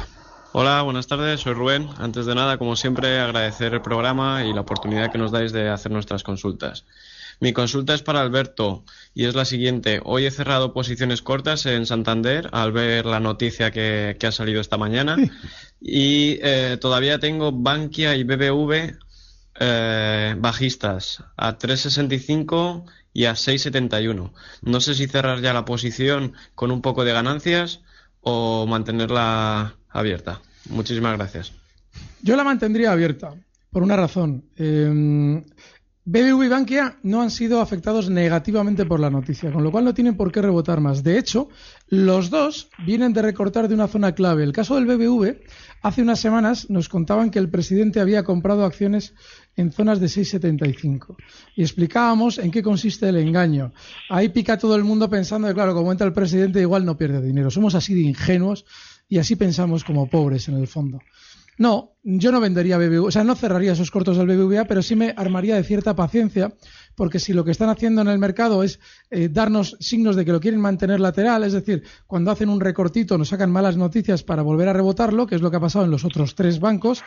Hola, 0.52 0.82
buenas 0.82 1.06
tardes, 1.06 1.42
soy 1.42 1.54
Rubén. 1.54 1.88
Antes 2.00 2.26
de 2.26 2.34
nada, 2.34 2.58
como 2.58 2.76
siempre, 2.76 3.20
agradecer 3.20 3.74
el 3.74 3.82
programa 3.82 4.44
y 4.46 4.54
la 4.54 4.62
oportunidad 4.62 5.12
que 5.12 5.20
nos 5.20 5.32
dais 5.32 5.52
de 5.52 5.70
hacer 5.70 5.92
nuestras 5.92 6.24
consultas. 6.24 6.86
Mi 7.40 7.54
consulta 7.54 7.94
es 7.94 8.02
para 8.02 8.22
Alberto 8.22 8.84
y 9.14 9.26
es 9.26 9.36
la 9.36 9.46
siguiente. 9.46 10.02
Hoy 10.04 10.26
he 10.26 10.32
cerrado 10.32 10.74
posiciones 10.74 11.22
cortas 11.22 11.66
en 11.68 11.86
Santander 11.86 12.50
al 12.52 12.72
ver 12.72 13.06
la 13.06 13.20
noticia 13.20 13.72
que, 13.72 14.18
ha 14.22 14.32
salido 14.32 14.60
esta 14.60 14.78
mañana 14.78 15.16
y 15.80 16.40
eh, 16.42 16.78
todavía 16.82 17.20
tengo 17.20 17.52
Bankia 17.52 18.16
y 18.16 18.24
BBV 18.24 18.98
eh, 19.62 20.36
bajistas 20.38 21.24
a 21.38 21.58
3.65 21.58 22.86
y 23.14 23.26
a 23.26 23.34
6.71. 23.34 24.32
No 24.62 24.82
sé 24.82 24.96
si 24.96 25.08
cerrar 25.08 25.42
ya 25.42 25.54
la 25.54 25.66
posición 25.66 26.34
con 26.56 26.72
un 26.72 26.82
poco 26.82 27.04
de 27.04 27.14
ganancias 27.14 27.82
o 28.22 28.66
mantenerla 28.68 29.76
abierta. 29.90 30.42
Muchísimas 30.70 31.18
gracias. 31.18 31.54
Yo 32.22 32.36
la 32.36 32.44
mantendría 32.44 32.92
abierta 32.92 33.34
por 33.72 33.84
una 33.84 33.96
razón. 33.96 34.46
Eh, 34.58 35.42
BBV 36.12 36.44
y 36.44 36.48
Bankia 36.48 36.98
no 37.04 37.22
han 37.22 37.30
sido 37.30 37.62
afectados 37.62 38.10
negativamente 38.10 38.84
por 38.84 39.00
la 39.00 39.12
noticia, 39.12 39.52
con 39.52 39.64
lo 39.64 39.72
cual 39.72 39.86
no 39.86 39.94
tienen 39.94 40.18
por 40.18 40.32
qué 40.32 40.42
rebotar 40.42 40.82
más. 40.82 41.04
De 41.04 41.20
hecho, 41.20 41.50
los 41.88 42.32
dos 42.32 42.70
vienen 42.84 43.14
de 43.14 43.22
recortar 43.22 43.68
de 43.68 43.76
una 43.76 43.88
zona 43.88 44.14
clave. 44.14 44.44
El 44.44 44.52
caso 44.52 44.74
del 44.74 44.88
BBV, 44.88 45.38
hace 45.82 46.02
unas 46.02 46.20
semanas 46.20 46.70
nos 46.70 46.90
contaban 46.90 47.32
que 47.32 47.40
el 47.40 47.50
presidente 47.50 48.00
había 48.00 48.24
comprado 48.24 48.66
acciones 48.66 49.14
en 49.56 49.72
zonas 49.72 50.00
de 50.00 50.08
6,75 50.08 51.16
y 51.56 51.62
explicábamos 51.62 52.38
en 52.38 52.52
qué 52.52 52.64
consiste 52.64 53.10
el 53.10 53.18
engaño. 53.18 53.74
Ahí 54.10 54.30
pica 54.30 54.58
todo 54.58 54.76
el 54.76 54.84
mundo 54.84 55.10
pensando 55.10 55.48
que, 55.48 55.54
claro, 55.54 55.74
como 55.74 55.92
entra 55.92 56.08
el 56.08 56.14
presidente, 56.14 56.62
igual 56.62 56.86
no 56.86 56.98
pierde 56.98 57.22
dinero. 57.22 57.52
Somos 57.52 57.76
así 57.76 57.94
de 57.94 58.02
ingenuos 58.02 58.66
y 59.08 59.18
así 59.18 59.36
pensamos 59.36 59.84
como 59.84 60.10
pobres 60.10 60.48
en 60.48 60.56
el 60.56 60.68
fondo. 60.68 61.00
No, 61.60 61.98
yo 62.04 62.32
no 62.32 62.40
vendería 62.40 62.78
BBVA, 62.78 63.08
o 63.08 63.12
sea, 63.12 63.26
no 63.26 63.36
cerraría 63.36 63.74
esos 63.74 63.92
cortos 63.92 64.16
del 64.16 64.28
BBVA, 64.28 64.64
pero 64.64 64.82
sí 64.82 64.96
me 64.96 65.14
armaría 65.18 65.58
de 65.58 65.64
cierta 65.66 65.94
paciencia, 65.94 66.54
porque 66.96 67.20
si 67.20 67.34
lo 67.34 67.44
que 67.44 67.52
están 67.52 67.68
haciendo 67.68 68.02
en 68.02 68.08
el 68.08 68.18
mercado 68.18 68.64
es 68.64 68.80
eh, 69.12 69.28
darnos 69.28 69.76
signos 69.82 70.16
de 70.16 70.24
que 70.24 70.32
lo 70.32 70.40
quieren 70.40 70.62
mantener 70.62 71.02
lateral, 71.02 71.44
es 71.44 71.52
decir, 71.52 71.84
cuando 72.08 72.32
hacen 72.32 72.48
un 72.48 72.62
recortito 72.62 73.18
nos 73.18 73.28
sacan 73.28 73.52
malas 73.52 73.76
noticias 73.76 74.24
para 74.24 74.42
volver 74.42 74.70
a 74.70 74.74
rebotarlo, 74.74 75.28
que 75.28 75.36
es 75.36 75.42
lo 75.42 75.52
que 75.52 75.58
ha 75.58 75.60
pasado 75.60 75.84
en 75.84 75.92
los 75.92 76.06
otros 76.06 76.34
tres 76.34 76.62
bancos, 76.62 77.04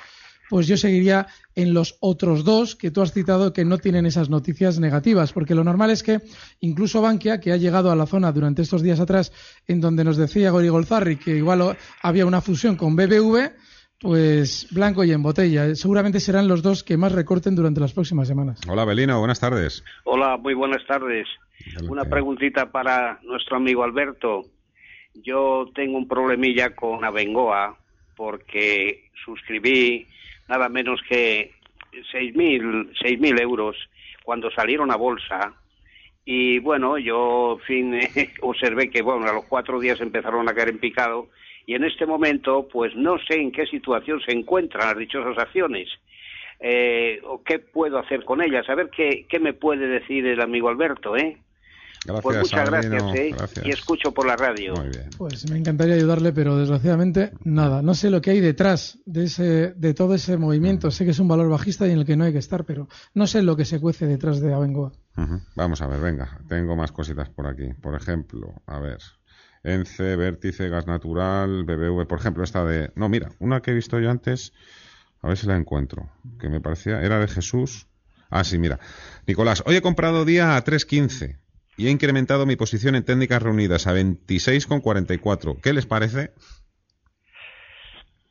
pues 0.50 0.66
yo 0.66 0.76
seguiría 0.76 1.28
en 1.54 1.72
los 1.72 1.96
otros 2.00 2.44
dos 2.44 2.76
que 2.76 2.90
tú 2.90 3.00
has 3.00 3.14
citado 3.14 3.54
que 3.54 3.64
no 3.64 3.78
tienen 3.78 4.04
esas 4.04 4.28
noticias 4.28 4.78
negativas, 4.78 5.32
porque 5.32 5.54
lo 5.54 5.64
normal 5.64 5.90
es 5.90 6.02
que 6.02 6.20
incluso 6.60 7.00
Bankia, 7.00 7.40
que 7.40 7.52
ha 7.52 7.56
llegado 7.56 7.90
a 7.90 7.96
la 7.96 8.04
zona 8.04 8.32
durante 8.32 8.60
estos 8.60 8.82
días 8.82 9.00
atrás, 9.00 9.32
en 9.66 9.80
donde 9.80 10.04
nos 10.04 10.18
decía 10.18 10.50
Gori 10.50 10.68
Golzarri 10.68 11.16
que 11.16 11.38
igual 11.38 11.78
había 12.02 12.26
una 12.26 12.42
fusión 12.42 12.76
con 12.76 12.96
BBV, 12.96 13.52
pues 14.02 14.66
blanco 14.72 15.04
y 15.04 15.12
en 15.12 15.22
botella. 15.22 15.74
Seguramente 15.76 16.20
serán 16.20 16.48
los 16.48 16.62
dos 16.62 16.82
que 16.82 16.96
más 16.96 17.12
recorten 17.12 17.54
durante 17.54 17.80
las 17.80 17.92
próximas 17.92 18.26
semanas. 18.26 18.60
Hola, 18.68 18.84
Belino, 18.84 19.18
buenas 19.20 19.40
tardes. 19.40 19.84
Hola, 20.04 20.36
muy 20.36 20.54
buenas 20.54 20.84
tardes. 20.86 21.28
Una 21.88 22.04
preguntita 22.04 22.70
para 22.70 23.20
nuestro 23.22 23.56
amigo 23.56 23.84
Alberto. 23.84 24.42
Yo 25.14 25.66
tengo 25.74 25.96
un 25.96 26.08
problemilla 26.08 26.74
con 26.74 27.04
Abengoa 27.04 27.78
porque 28.16 29.10
suscribí 29.24 30.06
nada 30.48 30.68
menos 30.68 31.00
que 31.08 31.52
6.000 32.12 33.18
mil 33.20 33.40
euros 33.40 33.76
cuando 34.24 34.50
salieron 34.50 34.90
a 34.90 34.96
bolsa 34.96 35.54
y 36.24 36.58
bueno, 36.58 36.98
yo 36.98 37.58
fin 37.66 37.98
observé 38.42 38.90
que 38.90 39.02
bueno, 39.02 39.28
a 39.28 39.32
los 39.32 39.44
cuatro 39.44 39.78
días 39.80 40.00
empezaron 40.00 40.48
a 40.48 40.54
caer 40.54 40.70
en 40.70 40.78
picado 40.78 41.28
y 41.66 41.74
en 41.74 41.84
este 41.84 42.06
momento 42.06 42.68
pues 42.70 42.94
no 42.96 43.18
sé 43.18 43.40
en 43.40 43.52
qué 43.52 43.66
situación 43.66 44.20
se 44.26 44.32
encuentran 44.32 44.88
las 44.88 44.98
dichosas 44.98 45.36
acciones 45.38 45.88
eh, 46.60 47.20
o 47.24 47.42
qué 47.42 47.58
puedo 47.58 47.98
hacer 47.98 48.24
con 48.24 48.42
ellas. 48.42 48.68
A 48.68 48.74
ver 48.74 48.88
qué, 48.90 49.26
qué 49.28 49.40
me 49.40 49.52
puede 49.52 49.88
decir 49.88 50.26
el 50.26 50.40
amigo 50.40 50.68
Alberto, 50.68 51.16
¿eh? 51.16 51.38
Gracias, 52.04 52.22
pues 52.22 52.38
muchas 52.38 52.68
gracias, 52.68 53.02
¿eh? 53.14 53.30
y 53.64 53.70
escucho 53.70 54.12
por 54.12 54.26
la 54.26 54.34
radio. 54.34 54.74
Pues 55.16 55.48
me 55.48 55.58
encantaría 55.58 55.94
ayudarle, 55.94 56.32
pero 56.32 56.56
desgraciadamente 56.56 57.30
nada. 57.44 57.80
No 57.80 57.94
sé 57.94 58.10
lo 58.10 58.20
que 58.20 58.30
hay 58.30 58.40
detrás 58.40 58.98
de, 59.06 59.24
ese, 59.24 59.72
de 59.74 59.94
todo 59.94 60.14
ese 60.14 60.36
movimiento. 60.36 60.90
Sé 60.90 61.04
que 61.04 61.12
es 61.12 61.20
un 61.20 61.28
valor 61.28 61.48
bajista 61.48 61.86
y 61.86 61.92
en 61.92 61.98
el 61.98 62.04
que 62.04 62.16
no 62.16 62.24
hay 62.24 62.32
que 62.32 62.38
estar, 62.38 62.64
pero 62.64 62.88
no 63.14 63.26
sé 63.28 63.42
lo 63.42 63.56
que 63.56 63.64
se 63.64 63.80
cuece 63.80 64.06
detrás 64.06 64.40
de 64.40 64.52
Abengoa. 64.52 64.92
Vamos 65.54 65.80
a 65.80 65.86
ver, 65.86 66.00
venga. 66.00 66.40
Tengo 66.48 66.74
más 66.74 66.90
cositas 66.90 67.28
por 67.28 67.46
aquí. 67.46 67.68
Por 67.80 67.94
ejemplo, 67.94 68.52
a 68.66 68.80
ver. 68.80 68.98
ENCE, 69.64 70.16
Vértice, 70.16 70.68
Gas 70.68 70.86
Natural, 70.86 71.64
BBV, 71.64 72.06
por 72.06 72.18
ejemplo, 72.18 72.44
esta 72.44 72.64
de... 72.64 72.90
No, 72.94 73.08
mira, 73.08 73.30
una 73.38 73.60
que 73.62 73.70
he 73.70 73.74
visto 73.74 74.00
yo 74.00 74.10
antes, 74.10 74.52
a 75.20 75.28
ver 75.28 75.38
si 75.38 75.46
la 75.46 75.56
encuentro, 75.56 76.10
que 76.40 76.48
me 76.48 76.60
parecía, 76.60 77.00
era 77.02 77.18
de 77.18 77.28
Jesús. 77.28 77.86
Ah, 78.28 78.44
sí, 78.44 78.58
mira. 78.58 78.80
Nicolás, 79.26 79.62
hoy 79.66 79.76
he 79.76 79.82
comprado 79.82 80.24
día 80.24 80.56
a 80.56 80.64
3.15 80.64 81.38
y 81.76 81.86
he 81.86 81.90
incrementado 81.90 82.46
mi 82.46 82.56
posición 82.56 82.94
en 82.96 83.04
técnicas 83.04 83.42
reunidas 83.42 83.86
a 83.86 83.94
26,44. 83.94 85.60
¿Qué 85.60 85.72
les 85.72 85.86
parece? 85.86 86.32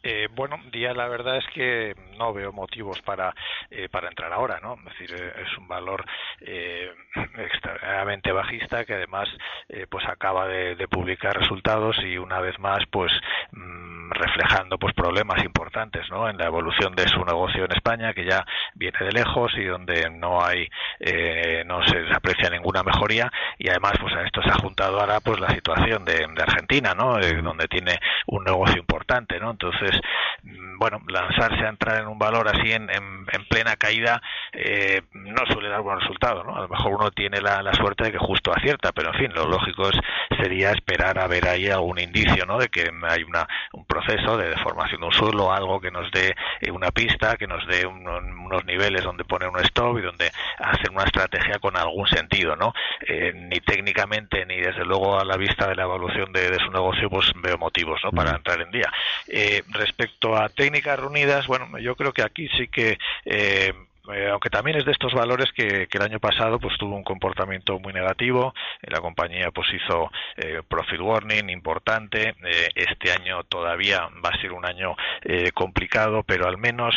Eh, 0.03 0.27
bueno, 0.35 0.57
día 0.71 0.93
la 0.93 1.07
verdad 1.07 1.37
es 1.37 1.45
que 1.53 1.95
no 2.17 2.33
veo 2.33 2.51
motivos 2.51 2.99
para, 3.01 3.35
eh, 3.69 3.87
para 3.89 4.07
entrar 4.07 4.33
ahora, 4.33 4.59
¿no? 4.59 4.75
Es 4.75 4.97
decir, 4.97 5.15
eh, 5.15 5.33
es 5.43 5.57
un 5.57 5.67
valor 5.67 6.03
eh, 6.41 6.91
extremadamente 7.37 8.31
bajista 8.31 8.83
que 8.83 8.95
además 8.95 9.29
eh, 9.69 9.85
pues 9.89 10.05
acaba 10.07 10.47
de, 10.47 10.87
publicar 10.87 11.37
resultados 11.37 11.95
y 12.03 12.17
una 12.17 12.41
vez 12.41 12.59
más 12.59 12.79
pues 12.91 13.11
mmm, 13.51 14.11
reflejando 14.11 14.77
pues 14.77 14.93
problemas 14.93 15.43
importantes, 15.43 16.09
¿no? 16.09 16.27
En 16.27 16.37
la 16.37 16.45
evolución 16.45 16.95
de 16.95 17.07
su 17.07 17.23
negocio 17.23 17.65
en 17.65 17.71
España 17.71 18.13
que 18.13 18.25
ya 18.25 18.45
viene 18.73 18.97
de 18.99 19.11
lejos 19.11 19.53
y 19.55 19.63
donde 19.63 20.09
no 20.09 20.43
hay 20.43 20.67
no 21.65 21.85
se 21.85 22.13
aprecia 22.13 22.49
ninguna 22.49 22.83
mejoría 22.83 23.31
y 23.57 23.69
además 23.69 23.93
pues 24.01 24.13
a 24.15 24.23
esto 24.23 24.41
se 24.41 24.49
ha 24.49 24.55
juntado 24.61 24.99
ahora 24.99 25.19
pues 25.21 25.39
la 25.39 25.49
situación 25.49 26.03
de, 26.03 26.13
de 26.13 26.43
Argentina, 26.43 26.93
¿no? 26.93 27.17
donde 27.41 27.67
tiene 27.67 27.99
un 28.27 28.43
negocio 28.43 28.77
importante, 28.79 29.39
¿no? 29.39 29.51
Entonces 29.51 29.90
mm, 30.43 30.77
bueno, 30.77 31.01
lanzarse 31.07 31.65
a 31.65 31.69
entrar 31.69 32.01
en 32.01 32.07
un 32.07 32.19
valor 32.19 32.47
así 32.47 32.71
en, 32.71 32.89
en, 32.89 33.25
en 33.31 33.45
plena 33.49 33.75
caída 33.75 34.21
eh, 34.53 35.01
no 35.13 35.45
suele 35.45 35.69
dar 35.69 35.81
buen 35.81 35.99
resultado, 35.99 36.43
¿no? 36.43 36.57
A 36.57 36.61
lo 36.61 36.67
mejor 36.67 36.93
uno 36.93 37.11
tiene 37.11 37.39
la, 37.39 37.61
la, 37.61 37.73
suerte 37.73 38.05
de 38.05 38.11
que 38.11 38.17
justo 38.17 38.51
acierta, 38.51 38.91
pero 38.91 39.13
en 39.13 39.19
fin, 39.19 39.33
lo 39.33 39.47
lógico 39.47 39.87
es, 39.87 39.97
sería 40.41 40.71
esperar 40.71 41.19
a 41.19 41.27
ver 41.27 41.47
ahí 41.47 41.69
algún 41.69 41.99
indicio, 41.99 42.45
¿no? 42.45 42.57
De 42.57 42.67
que 42.67 42.91
hay 43.07 43.23
una, 43.23 43.47
un 43.71 43.85
proceso 43.85 44.37
de 44.37 44.49
deformación 44.49 44.99
de 45.01 45.07
un 45.07 45.13
suelo, 45.13 45.53
algo 45.53 45.79
que 45.79 45.89
nos 45.89 46.11
dé 46.11 46.35
eh, 46.59 46.69
una 46.71 46.91
pista, 46.91 47.37
que 47.37 47.47
nos 47.47 47.65
dé 47.67 47.85
unos 47.85 48.65
niveles 48.65 49.03
donde 49.03 49.23
poner 49.23 49.47
un 49.47 49.59
stop 49.59 49.97
y 49.99 50.01
donde 50.01 50.29
hacer 50.59 50.91
una 50.91 51.03
estrategia 51.03 51.59
con 51.59 51.77
algún 51.77 52.07
sentido, 52.07 52.55
¿no? 52.55 52.73
Eh, 53.07 53.31
ni 53.33 53.59
técnicamente 53.61 54.45
ni 54.45 54.57
desde 54.57 54.83
luego 54.83 55.17
a 55.17 55.23
la 55.23 55.37
vista 55.37 55.67
de 55.67 55.75
la 55.75 55.83
evolución 55.83 56.33
de, 56.33 56.51
su 56.59 56.71
negocio, 56.71 57.09
pues 57.09 57.31
veo 57.41 57.57
motivos, 57.57 58.01
¿no? 58.03 58.11
Para 58.11 58.35
entrar 58.35 58.59
en 58.61 58.71
día. 58.71 58.91
Respecto 59.81 60.37
a 60.37 60.49
técnicas 60.49 60.99
reunidas, 60.99 61.47
bueno, 61.47 61.77
yo 61.79 61.95
creo 61.95 62.13
que 62.13 62.21
aquí 62.21 62.47
sí 62.57 62.67
que 62.67 62.97
eh, 63.25 63.73
aunque 64.29 64.49
también 64.49 64.77
es 64.77 64.85
de 64.85 64.91
estos 64.91 65.13
valores 65.13 65.51
que, 65.53 65.87
el 65.91 66.01
año 66.01 66.19
pasado 66.19 66.59
pues 66.59 66.77
tuvo 66.77 66.95
un 66.95 67.03
comportamiento 67.03 67.79
muy 67.79 67.93
negativo. 67.93 68.53
La 68.81 68.99
compañía 68.99 69.51
pues 69.51 69.67
hizo 69.73 70.09
eh, 70.37 70.61
profit 70.67 70.99
warning 70.99 71.49
importante. 71.49 72.35
Eh, 72.43 72.69
este 72.75 73.11
año 73.11 73.43
todavía 73.43 74.09
va 74.23 74.29
a 74.29 74.41
ser 74.41 74.51
un 74.51 74.65
año 74.65 74.95
complicado 75.53 76.23
pero 76.23 76.47
al 76.47 76.57
menos 76.57 76.95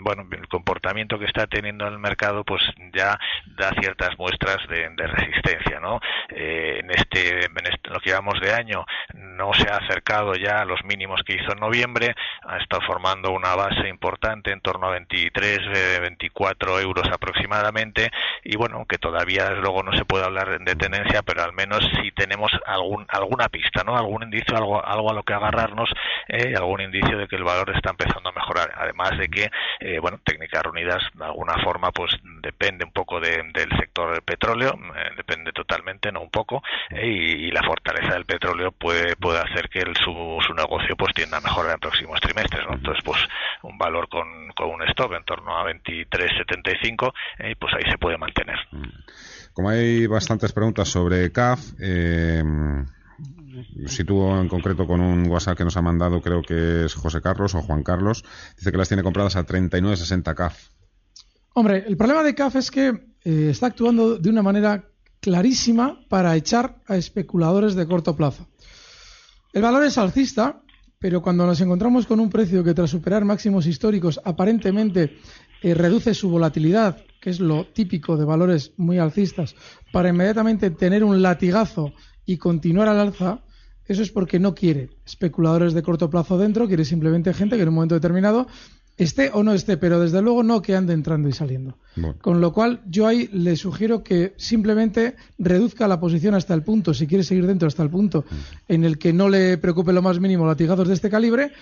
bueno 0.00 0.26
el 0.32 0.48
comportamiento 0.48 1.18
que 1.18 1.26
está 1.26 1.46
teniendo 1.46 1.86
el 1.86 1.98
mercado 1.98 2.44
pues 2.44 2.62
ya 2.94 3.18
da 3.46 3.70
ciertas 3.80 4.18
muestras 4.18 4.58
de, 4.68 4.88
resistencia 4.96 5.80
no 5.80 6.00
en 6.30 6.90
este 6.90 7.44
en 7.44 7.66
este, 7.66 7.90
lo 7.90 8.00
que 8.00 8.10
llevamos 8.10 8.40
de 8.40 8.52
año 8.52 8.84
no 9.14 9.52
se 9.54 9.68
ha 9.68 9.76
acercado 9.76 10.34
ya 10.34 10.60
a 10.60 10.64
los 10.64 10.82
mínimos 10.84 11.22
que 11.24 11.34
hizo 11.34 11.52
en 11.52 11.60
noviembre. 11.60 12.14
Ha 12.46 12.58
estado 12.58 12.82
formando 12.82 13.30
una 13.32 13.54
base 13.54 13.88
importante 13.88 14.52
en 14.52 14.60
torno 14.60 14.88
a 14.88 14.90
23 14.90 15.97
24 16.00 16.80
euros 16.80 17.08
aproximadamente 17.10 18.10
y 18.44 18.56
bueno, 18.56 18.84
que 18.86 18.98
todavía 18.98 19.50
luego 19.50 19.82
no 19.82 19.92
se 19.92 20.04
puede 20.04 20.24
hablar 20.24 20.58
de 20.60 20.76
tendencia, 20.76 21.22
pero 21.22 21.42
al 21.42 21.52
menos 21.52 21.80
si 22.00 22.12
tenemos 22.12 22.52
algún, 22.66 23.06
alguna 23.08 23.48
pista, 23.48 23.82
¿no? 23.84 23.96
Algún 23.96 24.22
indicio, 24.22 24.56
algo, 24.56 24.84
algo 24.84 25.10
a 25.10 25.14
lo 25.14 25.22
que 25.22 25.34
agarrarnos, 25.34 25.90
eh, 26.28 26.54
algún 26.56 26.80
indicio 26.80 27.18
de 27.18 27.28
que 27.28 27.36
el 27.36 27.44
valor 27.44 27.70
está 27.74 27.90
empezando 27.90 28.30
a 28.30 28.32
mejorar. 28.32 28.72
Además 28.76 29.18
de 29.18 29.28
que, 29.28 29.50
eh, 29.80 29.98
bueno, 30.00 30.20
técnicas 30.24 30.62
reunidas 30.62 31.02
de 31.14 31.24
alguna 31.24 31.54
forma 31.62 31.90
pues 31.92 32.16
depende 32.40 32.84
un 32.84 32.92
poco 32.92 33.20
del 33.20 33.52
sector 33.78 34.12
del 34.12 34.22
petróleo, 34.22 34.78
eh, 34.96 35.10
depende 35.16 35.52
totalmente, 35.52 36.12
no 36.12 36.20
un 36.20 36.30
poco, 36.30 36.62
y, 36.90 37.48
la 37.48 37.62
fortaleza 37.62 38.12
del 38.12 38.26
petróleo 38.26 38.72
puede, 38.72 39.16
puede 39.16 39.40
hacer 39.40 39.68
que 39.70 39.80
su, 40.04 40.38
su 40.46 40.54
negocio 40.54 40.94
pues 40.96 41.14
tienda 41.14 41.38
a 41.38 41.40
mejorar 41.40 41.72
en 41.72 41.80
próximos 41.80 42.20
trimestres. 42.20 42.64
Entonces, 42.70 43.02
pues 43.04 43.18
un 43.62 43.78
valor 43.78 44.08
con, 44.08 44.52
con 44.52 44.68
un 44.70 44.82
stop 44.88 45.14
en 45.14 45.24
torno 45.24 45.56
a 45.56 45.64
20 45.64 45.87
23.75, 45.88 47.12
eh, 47.38 47.54
pues 47.58 47.72
ahí 47.74 47.90
se 47.90 47.98
puede 47.98 48.18
mantener. 48.18 48.56
Mm. 48.72 49.52
Como 49.52 49.70
hay 49.70 50.06
bastantes 50.06 50.52
preguntas 50.52 50.88
sobre 50.88 51.32
CAF, 51.32 51.72
eh, 51.80 52.42
sitúo 53.86 54.40
en 54.40 54.48
concreto 54.48 54.86
con 54.86 55.00
un 55.00 55.28
WhatsApp 55.28 55.58
que 55.58 55.64
nos 55.64 55.76
ha 55.76 55.82
mandado, 55.82 56.20
creo 56.20 56.42
que 56.42 56.84
es 56.84 56.94
José 56.94 57.20
Carlos 57.20 57.54
o 57.54 57.62
Juan 57.62 57.82
Carlos, 57.82 58.24
dice 58.56 58.70
que 58.70 58.78
las 58.78 58.88
tiene 58.88 59.02
compradas 59.02 59.36
a 59.36 59.46
39.60 59.46 60.34
CAF. 60.34 60.68
Hombre, 61.54 61.84
el 61.86 61.96
problema 61.96 62.22
de 62.22 62.34
CAF 62.34 62.56
es 62.56 62.70
que 62.70 62.88
eh, 63.24 63.48
está 63.50 63.66
actuando 63.66 64.18
de 64.18 64.30
una 64.30 64.42
manera 64.42 64.84
clarísima 65.20 66.00
para 66.08 66.36
echar 66.36 66.76
a 66.86 66.96
especuladores 66.96 67.74
de 67.74 67.86
corto 67.86 68.14
plazo. 68.14 68.46
El 69.52 69.62
valor 69.62 69.84
es 69.84 69.98
alcista, 69.98 70.62
pero 70.98 71.22
cuando 71.22 71.46
nos 71.46 71.60
encontramos 71.60 72.06
con 72.06 72.20
un 72.20 72.30
precio 72.30 72.62
que 72.62 72.74
tras 72.74 72.90
superar 72.90 73.24
máximos 73.24 73.66
históricos 73.66 74.20
aparentemente 74.24 75.18
reduce 75.62 76.14
su 76.14 76.28
volatilidad, 76.28 76.98
que 77.20 77.30
es 77.30 77.40
lo 77.40 77.66
típico 77.66 78.16
de 78.16 78.24
valores 78.24 78.72
muy 78.76 78.98
alcistas, 78.98 79.54
para 79.92 80.10
inmediatamente 80.10 80.70
tener 80.70 81.04
un 81.04 81.22
latigazo 81.22 81.92
y 82.24 82.36
continuar 82.36 82.88
al 82.88 83.00
alza, 83.00 83.42
eso 83.86 84.02
es 84.02 84.10
porque 84.10 84.38
no 84.38 84.54
quiere 84.54 84.90
especuladores 85.06 85.72
de 85.72 85.82
corto 85.82 86.10
plazo 86.10 86.36
dentro, 86.36 86.68
quiere 86.68 86.84
simplemente 86.84 87.32
gente 87.32 87.56
que 87.56 87.62
en 87.62 87.68
un 87.68 87.74
momento 87.74 87.94
determinado 87.94 88.46
esté 88.98 89.30
o 89.32 89.42
no 89.42 89.52
esté, 89.52 89.76
pero 89.76 90.00
desde 90.00 90.20
luego 90.20 90.42
no 90.42 90.60
que 90.60 90.76
ande 90.76 90.92
entrando 90.92 91.28
y 91.28 91.32
saliendo. 91.32 91.78
Con 92.20 92.40
lo 92.40 92.52
cual, 92.52 92.82
yo 92.86 93.06
ahí 93.06 93.28
le 93.32 93.56
sugiero 93.56 94.04
que 94.04 94.34
simplemente 94.36 95.16
reduzca 95.38 95.88
la 95.88 95.98
posición 95.98 96.34
hasta 96.34 96.54
el 96.54 96.62
punto, 96.62 96.94
si 96.94 97.06
quiere 97.06 97.24
seguir 97.24 97.46
dentro, 97.46 97.66
hasta 97.66 97.82
el 97.82 97.90
punto 97.90 98.24
mm. 98.28 98.72
en 98.72 98.84
el 98.84 98.98
que 98.98 99.12
no 99.12 99.28
le 99.28 99.58
preocupe 99.58 99.92
lo 99.92 100.02
más 100.02 100.20
mínimo 100.20 100.46
latigazos 100.46 100.88
de 100.88 100.94
este 100.94 101.10
calibre, 101.10 101.52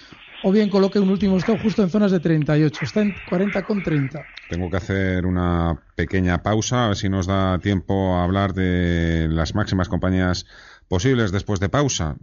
o 0.42 0.52
bien 0.52 0.68
coloque 0.68 0.98
un 0.98 1.10
último 1.10 1.36
stop 1.38 1.60
justo 1.62 1.82
en 1.82 1.90
zonas 1.90 2.12
de 2.12 2.20
38. 2.20 2.80
Está 2.84 3.02
en 3.02 3.14
40 3.28 3.62
con 3.64 3.82
30. 3.82 4.22
Tengo 4.50 4.70
que 4.70 4.76
hacer 4.76 5.26
una 5.26 5.80
pequeña 5.94 6.42
pausa, 6.42 6.84
a 6.84 6.88
ver 6.88 6.96
si 6.96 7.08
nos 7.08 7.26
da 7.26 7.58
tiempo 7.58 8.16
a 8.16 8.24
hablar 8.24 8.52
de 8.52 9.28
las 9.30 9.54
máximas 9.54 9.88
compañías 9.88 10.46
posibles 10.88 11.32
después 11.32 11.60
de 11.60 11.68
pausa. 11.68 12.16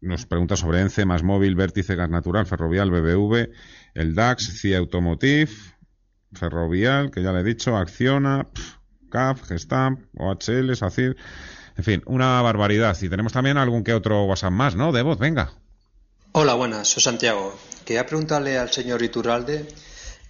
Nos 0.00 0.24
pregunta 0.24 0.56
sobre 0.56 0.80
ENCE, 0.80 1.04
Más 1.04 1.22
Móvil, 1.22 1.54
Vértice, 1.54 1.94
Gas 1.94 2.08
Natural, 2.08 2.46
Ferrovial, 2.46 2.90
BBV, 2.90 3.50
el 3.94 4.14
DAX, 4.14 4.60
CIA 4.60 4.78
Automotive, 4.78 5.50
Ferrovial, 6.32 7.10
que 7.10 7.22
ya 7.22 7.32
le 7.32 7.40
he 7.40 7.44
dicho, 7.44 7.76
Acciona, 7.76 8.46
CAF, 9.10 9.42
Gestamp, 9.48 10.00
OHL, 10.16 10.74
SACIR. 10.76 11.16
En 11.76 11.84
fin, 11.84 12.02
una 12.06 12.40
barbaridad. 12.42 12.96
Y 13.00 13.08
tenemos 13.08 13.32
también 13.32 13.56
algún 13.56 13.84
que 13.84 13.94
otro 13.94 14.24
WhatsApp 14.24 14.52
más, 14.52 14.76
¿no? 14.76 14.92
De 14.92 15.02
voz, 15.02 15.18
venga. 15.18 15.52
Hola, 16.32 16.54
buenas, 16.54 16.88
soy 16.88 17.02
Santiago. 17.02 17.58
Quería 17.84 18.06
preguntarle 18.06 18.58
al 18.58 18.70
señor 18.70 19.02
Iturralde 19.02 19.66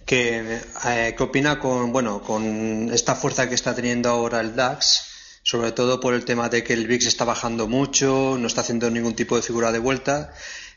qué, 0.05 0.59
eh, 0.87 1.13
qué 1.15 1.23
opina 1.23 1.59
con, 1.59 1.91
bueno, 1.91 2.21
con 2.21 2.89
esta 2.91 3.15
fuerza 3.15 3.47
que 3.47 3.55
está 3.55 3.75
teniendo 3.75 4.09
ahora 4.09 4.39
el 4.39 4.55
DAX, 4.55 5.39
sobre 5.43 5.71
todo 5.71 5.99
por 5.99 6.13
el 6.13 6.25
tema 6.25 6.49
de 6.49 6.63
que 6.63 6.73
el 6.73 6.87
VIX 6.87 7.05
está 7.05 7.25
bajando 7.25 7.67
mucho, 7.67 8.37
no 8.39 8.47
está 8.47 8.61
haciendo 8.61 8.89
ningún 8.89 9.15
tipo 9.15 9.35
de 9.35 9.41
figura 9.41 9.71
de 9.71 9.79
vuelta. 9.79 10.33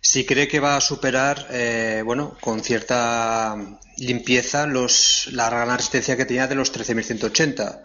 Si 0.07 0.27
cree 0.27 0.49
que 0.49 0.61
va 0.61 0.77
a 0.77 0.83
superar, 0.83 1.49
eh, 1.51 2.03
bueno, 2.05 2.37
con 2.43 2.61
cierta 2.61 3.57
limpieza 3.97 4.67
los, 4.67 5.31
la 5.33 5.49
gran 5.49 5.79
resistencia 5.79 6.15
que 6.15 6.27
tenía 6.27 6.47
de 6.47 6.55
los 6.55 6.75
13.180. 6.75 7.81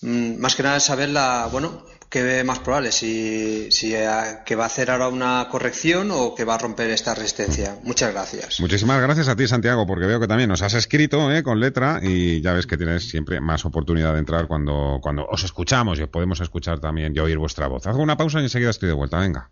Mm, 0.00 0.40
más 0.40 0.56
que 0.56 0.64
nada 0.64 0.80
saber 0.80 1.10
la, 1.10 1.48
bueno, 1.50 1.84
¿Qué 2.10 2.22
ve 2.22 2.44
más 2.44 2.58
probable? 2.60 2.90
Si, 2.92 3.70
si 3.70 3.94
eh, 3.94 4.08
que 4.44 4.56
va 4.56 4.64
a 4.64 4.66
hacer 4.66 4.90
ahora 4.90 5.08
una 5.08 5.46
corrección 5.50 6.10
o 6.12 6.34
que 6.34 6.44
va 6.44 6.54
a 6.54 6.58
romper 6.58 6.90
esta 6.90 7.14
resistencia. 7.14 7.78
Muchas 7.84 8.12
gracias. 8.12 8.60
Muchísimas 8.60 9.00
gracias 9.00 9.28
a 9.28 9.36
ti, 9.36 9.46
Santiago, 9.46 9.86
porque 9.86 10.06
veo 10.06 10.18
que 10.18 10.26
también 10.26 10.48
nos 10.48 10.62
has 10.62 10.74
escrito 10.74 11.32
eh, 11.32 11.42
con 11.42 11.60
letra 11.60 12.00
y 12.02 12.40
ya 12.40 12.52
ves 12.54 12.66
que 12.66 12.76
tienes 12.76 13.08
siempre 13.08 13.40
más 13.40 13.64
oportunidad 13.64 14.12
de 14.14 14.20
entrar 14.20 14.46
cuando, 14.46 14.98
cuando 15.02 15.26
os 15.26 15.44
escuchamos 15.44 15.98
y 15.98 16.06
podemos 16.06 16.40
escuchar 16.40 16.80
también 16.80 17.12
y 17.14 17.18
oír 17.18 17.38
vuestra 17.38 17.66
voz. 17.66 17.86
Hago 17.86 18.02
una 18.02 18.16
pausa 18.16 18.40
y 18.40 18.44
enseguida 18.44 18.70
estoy 18.70 18.88
de 18.88 18.94
vuelta. 18.94 19.18
Venga. 19.18 19.50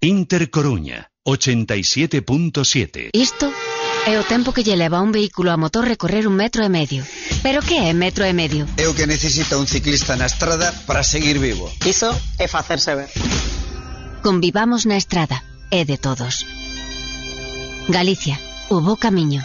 Inter 0.00 0.48
Coruña, 0.48 1.10
87.7. 1.24 3.10
Isto 3.12 3.50
é 4.06 4.14
o 4.14 4.22
tempo 4.22 4.54
que 4.54 4.62
lle 4.62 4.78
leva 4.78 4.98
a 4.98 5.02
un 5.02 5.10
vehículo 5.10 5.50
a 5.50 5.58
motor 5.58 5.90
recorrer 5.90 6.30
un 6.30 6.38
metro 6.38 6.62
e 6.62 6.70
medio. 6.70 7.02
Pero 7.42 7.58
que 7.66 7.82
é 7.82 7.90
metro 7.90 8.22
e 8.22 8.30
medio? 8.30 8.70
É 8.78 8.86
o 8.86 8.94
que 8.94 9.10
necesita 9.10 9.58
un 9.58 9.66
ciclista 9.66 10.14
na 10.14 10.30
estrada 10.30 10.70
para 10.86 11.02
seguir 11.02 11.42
vivo. 11.42 11.66
Iso 11.82 12.14
é 12.38 12.46
facerse 12.46 12.94
ver. 12.94 13.10
Convivamos 14.22 14.86
na 14.86 14.94
estrada, 14.94 15.42
é 15.74 15.82
de 15.82 15.98
todos. 15.98 16.46
Galicia, 17.90 18.38
o 18.70 18.78
bo 18.78 18.94
camiño. 18.94 19.42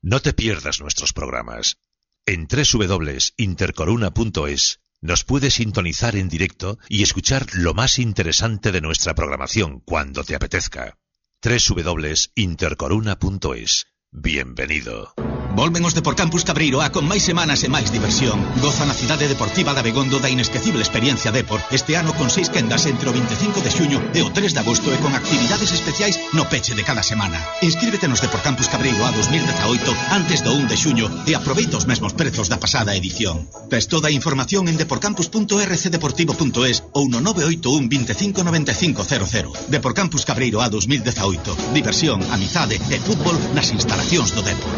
No 0.01 0.21
te 0.21 0.33
pierdas 0.33 0.81
nuestros 0.81 1.13
programas. 1.13 1.79
En 2.25 2.47
www.intercoruna.es 2.47 4.79
nos 5.01 5.25
puedes 5.25 5.55
sintonizar 5.55 6.15
en 6.15 6.29
directo 6.29 6.79
y 6.89 7.03
escuchar 7.03 7.47
lo 7.55 7.75
más 7.75 7.99
interesante 7.99 8.71
de 8.71 8.81
nuestra 8.81 9.17
programación 9.17 9.81
cuando 9.81 10.23
te 10.23 10.37
apetezca 10.37 10.97
www.intercoruna.es. 11.45 13.92
Bienvenido. 14.15 15.15
Volven 15.55 15.85
os 15.85 15.93
Deporcampus 15.93 16.49
Cabreiro 16.49 16.81
a 16.81 16.89
con 16.89 17.05
máis 17.05 17.29
semanas 17.29 17.61
e 17.61 17.69
máis 17.69 17.93
diversión. 17.93 18.41
Goza 18.65 18.89
na 18.89 18.97
cidade 18.97 19.29
deportiva 19.29 19.77
da 19.77 19.85
Begondo 19.85 20.17
da 20.17 20.33
inesquecible 20.33 20.81
experiencia 20.81 21.29
Depor. 21.29 21.61
Este 21.69 21.93
ano 21.93 22.17
con 22.17 22.33
seis 22.33 22.49
quendas 22.49 22.89
entre 22.89 23.05
o 23.09 23.13
25 23.13 23.61
de 23.61 23.69
xuño 23.69 24.01
e 24.17 24.25
o 24.25 24.33
3 24.33 24.57
de 24.57 24.61
agosto 24.65 24.89
e 24.89 24.97
con 24.97 25.13
actividades 25.13 25.77
especiais 25.77 26.17
no 26.33 26.49
peche 26.49 26.73
de 26.73 26.89
cada 26.89 27.05
semana. 27.05 27.37
Inscríbete 27.61 28.09
nos 28.09 28.25
Deporcampus 28.25 28.73
Cabreiro 28.73 29.05
a 29.05 29.13
2018 29.13 29.93
antes 30.17 30.41
do 30.41 30.57
1 30.57 30.73
de 30.73 30.77
xuño 30.81 31.05
e 31.29 31.37
aproveita 31.37 31.77
os 31.77 31.85
mesmos 31.85 32.17
prezos 32.17 32.49
da 32.49 32.57
pasada 32.57 32.97
edición. 32.97 33.45
Ves 33.69 33.93
toda 33.93 34.09
a 34.09 34.17
información 34.17 34.73
en 34.73 34.81
deporcampus.rcdeportivo.es 34.81 36.97
ou 36.97 37.13
no 37.13 37.21
981 37.21 37.93
25 37.93 38.41
95 38.41 39.05
00. 39.05 39.53
Deporcampus 39.69 40.25
Cabreiro 40.25 40.65
a 40.65 40.73
2018. 40.73 41.77
Diversión, 41.77 42.25
amizade 42.33 42.81
e 42.89 42.97
fútbol 43.05 43.37
nas 43.53 43.69
instalacións 44.03 44.35
do 44.35 44.43
Depor. 44.43 44.75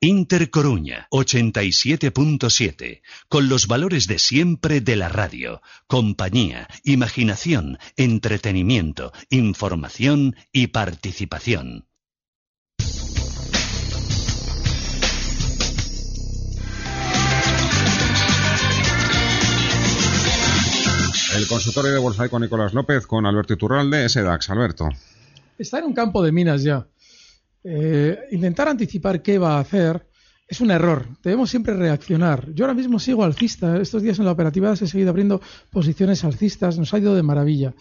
Inter 0.00 0.50
Coruña 0.50 1.06
87.7, 1.12 3.00
con 3.28 3.48
los 3.48 3.68
valores 3.68 4.08
de 4.08 4.18
siempre 4.18 4.80
de 4.80 4.96
la 4.96 5.08
radio, 5.08 5.62
compañía, 5.86 6.66
imaginación, 6.82 7.78
entretenimiento, 7.96 9.12
información 9.30 10.34
y 10.52 10.68
participación. 10.68 11.86
El 21.36 21.46
consultorio 21.46 21.92
de 21.92 21.98
Bolsa 21.98 22.28
con 22.28 22.42
Nicolás 22.42 22.74
López, 22.74 23.06
con 23.06 23.26
Alberto 23.26 23.54
Iturralde, 23.54 24.08
SDAX. 24.08 24.50
Alberto. 24.50 24.88
Está 25.56 25.78
en 25.78 25.84
un 25.84 25.92
campo 25.92 26.22
de 26.22 26.32
minas 26.32 26.64
ya. 26.64 26.86
Eh, 27.62 28.18
intentar 28.30 28.68
anticipar 28.68 29.22
qué 29.22 29.38
va 29.38 29.56
a 29.56 29.60
hacer 29.60 30.06
es 30.48 30.60
un 30.60 30.70
error. 30.70 31.06
Debemos 31.22 31.50
siempre 31.50 31.74
reaccionar. 31.74 32.52
Yo 32.52 32.64
ahora 32.64 32.74
mismo 32.74 32.98
sigo 32.98 33.22
alcista. 33.22 33.80
Estos 33.80 34.02
días 34.02 34.18
en 34.18 34.24
la 34.24 34.32
operativa 34.32 34.74
se 34.74 34.86
he 34.86 34.88
seguido 34.88 35.10
abriendo 35.10 35.40
posiciones 35.70 36.24
alcistas. 36.24 36.78
Nos 36.78 36.92
ha 36.92 36.98
ido 36.98 37.14
de 37.14 37.22
maravilla. 37.22 37.74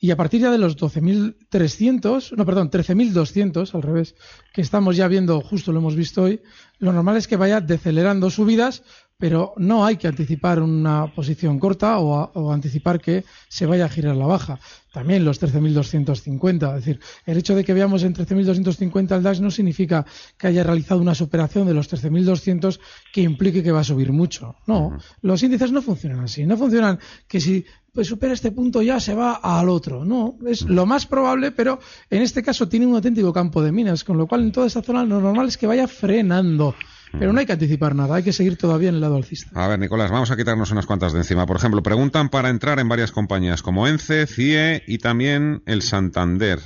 Y 0.00 0.12
a 0.12 0.16
partir 0.16 0.40
ya 0.40 0.50
de 0.50 0.58
los 0.58 0.76
12.300, 0.78 2.36
no, 2.36 2.46
perdón, 2.46 2.70
13.200, 2.70 3.74
al 3.74 3.82
revés, 3.82 4.14
que 4.54 4.60
estamos 4.60 4.96
ya 4.96 5.08
viendo, 5.08 5.40
justo 5.40 5.72
lo 5.72 5.80
hemos 5.80 5.96
visto 5.96 6.22
hoy, 6.22 6.40
lo 6.78 6.92
normal 6.92 7.16
es 7.16 7.26
que 7.26 7.36
vaya 7.36 7.60
decelerando 7.60 8.30
subidas 8.30 8.84
pero 9.18 9.52
no 9.56 9.84
hay 9.84 9.96
que 9.96 10.06
anticipar 10.06 10.62
una 10.62 11.12
posición 11.12 11.58
corta 11.58 11.98
o, 11.98 12.52
anticipar 12.52 13.00
que 13.00 13.24
se 13.48 13.66
vaya 13.66 13.86
a 13.86 13.88
girar 13.88 14.14
la 14.14 14.26
baja. 14.26 14.60
También 14.92 15.24
los 15.24 15.42
13.250, 15.42 16.68
es 16.68 16.84
decir, 16.84 17.00
el 17.26 17.36
hecho 17.36 17.56
de 17.56 17.64
que 17.64 17.74
veamos 17.74 18.04
en 18.04 18.14
13.250 18.14 19.16
el 19.16 19.22
DAX 19.24 19.40
no 19.40 19.50
significa 19.50 20.06
que 20.38 20.46
haya 20.46 20.62
realizado 20.62 21.00
una 21.00 21.16
superación 21.16 21.66
de 21.66 21.74
los 21.74 21.90
13.200 21.90 22.78
que 23.12 23.22
implique 23.22 23.62
que 23.62 23.72
va 23.72 23.80
a 23.80 23.84
subir 23.84 24.12
mucho. 24.12 24.54
No, 24.66 24.96
los 25.20 25.42
índices 25.42 25.72
no 25.72 25.82
funcionan 25.82 26.20
así, 26.20 26.46
no 26.46 26.56
funcionan 26.56 27.00
que 27.26 27.40
si 27.40 27.66
pues 27.92 28.06
supera 28.06 28.32
este 28.32 28.52
punto 28.52 28.82
ya 28.82 29.00
se 29.00 29.14
va 29.14 29.40
al 29.42 29.68
otro. 29.68 30.04
No, 30.04 30.38
es 30.46 30.62
lo 30.62 30.86
más 30.86 31.06
probable, 31.06 31.50
pero 31.50 31.80
en 32.08 32.22
este 32.22 32.44
caso 32.44 32.68
tiene 32.68 32.86
un 32.86 32.94
auténtico 32.94 33.32
campo 33.32 33.62
de 33.62 33.72
minas, 33.72 34.04
con 34.04 34.16
lo 34.16 34.28
cual 34.28 34.42
en 34.42 34.52
toda 34.52 34.68
esta 34.68 34.82
zona 34.82 35.04
lo 35.04 35.20
normal 35.20 35.48
es 35.48 35.56
que 35.56 35.66
vaya 35.66 35.88
frenando. 35.88 36.76
Pero 37.12 37.32
no 37.32 37.40
hay 37.40 37.46
que 37.46 37.52
anticipar 37.52 37.94
nada, 37.94 38.16
hay 38.16 38.22
que 38.22 38.32
seguir 38.32 38.56
todavía 38.56 38.88
en 38.88 38.96
el 38.96 39.00
lado 39.00 39.16
alcista. 39.16 39.50
A 39.54 39.68
ver, 39.68 39.78
Nicolás, 39.78 40.10
vamos 40.10 40.30
a 40.30 40.36
quitarnos 40.36 40.70
unas 40.70 40.86
cuantas 40.86 41.12
de 41.12 41.20
encima. 41.20 41.46
Por 41.46 41.56
ejemplo, 41.56 41.82
preguntan 41.82 42.28
para 42.28 42.50
entrar 42.50 42.78
en 42.78 42.88
varias 42.88 43.12
compañías 43.12 43.62
como 43.62 43.86
ENCE, 43.86 44.26
CIE 44.26 44.82
y 44.86 44.98
también 44.98 45.62
el 45.66 45.82
Santander. 45.82 46.58